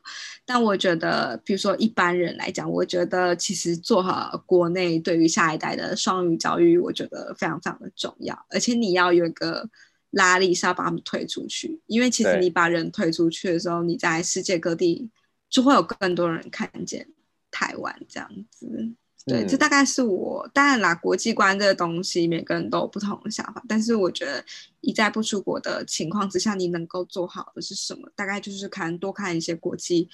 [0.45, 8.45] 但我觉得，比如说一般人来讲，我觉得其实做好国内对于下一代的双语教育，我觉得非常非常的重要。
[8.49, 9.67] 而且你要有一个
[10.11, 11.81] 拉力，是要把他们推出去。
[11.87, 15.09] 因为其实你把人推出去的时候，你在世界各地
[15.49, 17.07] 就会有更多人看见
[17.49, 18.93] 台湾这样子。
[19.25, 23.63] 对，这大概是我当然啦，国际观这个东西，每个人都有不同的想法。
[23.67, 24.45] 但是我觉得，
[24.81, 28.07] 一在不出国的情况之下，你能够做好的是什么？
[28.15, 30.07] 大概就是看多看一些国际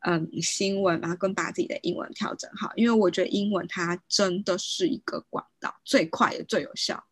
[0.00, 2.70] 嗯新闻，然后跟把自己的英文调整好。
[2.76, 7.02] 因为我觉得英文它真的是一个管道，最快也最有效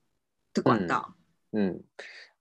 [0.52, 1.14] 的管道。
[1.52, 1.84] 嗯，嗯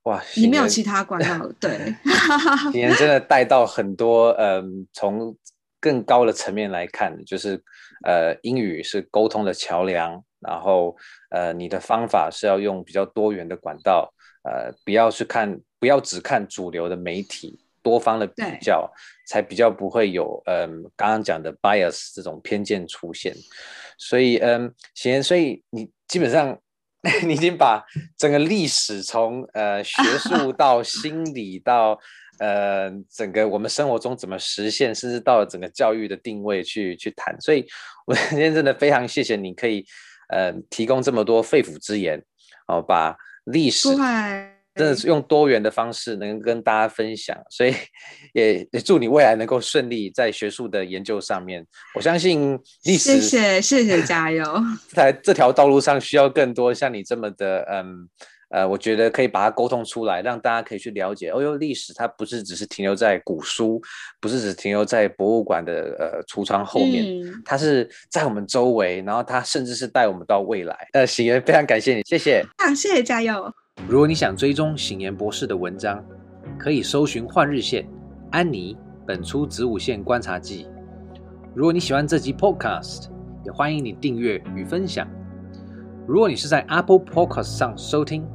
[0.02, 1.94] 哇，你没有其他管道，对。
[2.72, 5.34] 今天真的带到很多嗯，从
[5.80, 7.62] 更高的层面来看，就是。
[8.04, 10.96] 呃，英语是沟通的桥梁，然后
[11.30, 14.14] 呃，你的方法是要用比较多元的管道，
[14.44, 18.88] 呃，不要去看，不要只看主流的媒体，多方的比较，
[19.26, 23.34] 才比较不会有嗯、呃、刚刚讲的 bias 这种偏见出现。
[23.98, 26.56] 所以嗯，行，所以你基本上
[27.26, 27.84] 你已经把
[28.16, 31.98] 整个历史从呃学术到心理到。
[32.38, 37.66] 呃，整个我们生活中怎么实现，甚至到了整个教育的定位去去谈，所以
[38.06, 39.84] 我 今天真的非常谢谢你可以
[40.28, 42.22] 呃提供这么多肺腑之言，
[42.68, 43.88] 哦，把历史
[44.74, 47.74] 真的是用多元的方式能跟大家分享，所以
[48.32, 51.66] 也也祝你未来能够顺利在学术的研究上面。
[51.96, 54.44] 我相信历史，谢谢谢谢加油，
[54.90, 58.08] 在这条道路上需要更多像你这么的嗯。
[58.50, 61.30] 呃，我觉得可以把它沟通出来，让大家可以去了解。
[61.30, 63.80] 哦哟，历史它不是只是停留在古书，
[64.20, 70.88] 不是只停留在博物馆的呃橱窗后面，嗯，它是在我们周围，然后它甚至是带我们到未来。
[70.92, 72.42] 呃，行言非常感谢你，谢谢。
[72.56, 73.52] 啊，谢谢，加油。
[73.86, 76.04] 如果你想追踪行言博士的文章，
[76.58, 77.84] 可以搜寻《换日线》
[78.30, 78.76] 安妮
[79.06, 80.66] 本初子午线观察记。
[81.54, 83.08] 如果你喜欢这集 Podcast，
[83.44, 85.06] 也欢迎你订阅与分享。
[86.06, 88.26] 如果你是在 Apple Podcast 上收听，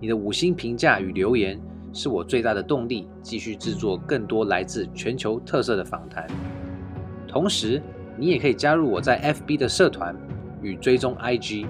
[0.00, 1.58] 你的五星评价与留言
[1.92, 6.26] 是我最大的动力，继续制作更多来自全球特色的访谈。
[7.26, 7.82] 同时，
[8.16, 10.14] 你也可以加入我在 FB 的社团
[10.60, 11.66] 与追踪 IG，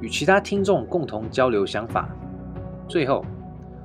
[0.00, 2.08] 与其他听众共同交流想法。
[2.88, 3.24] 最后，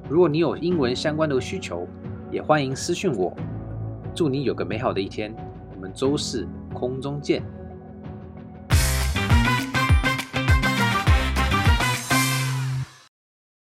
[0.10, 1.88] 如果你有英文相关的需求，
[2.30, 3.34] 也欢迎私讯我。
[4.14, 5.34] 祝你有个美好的一天，
[5.74, 7.42] 我们周四空中见。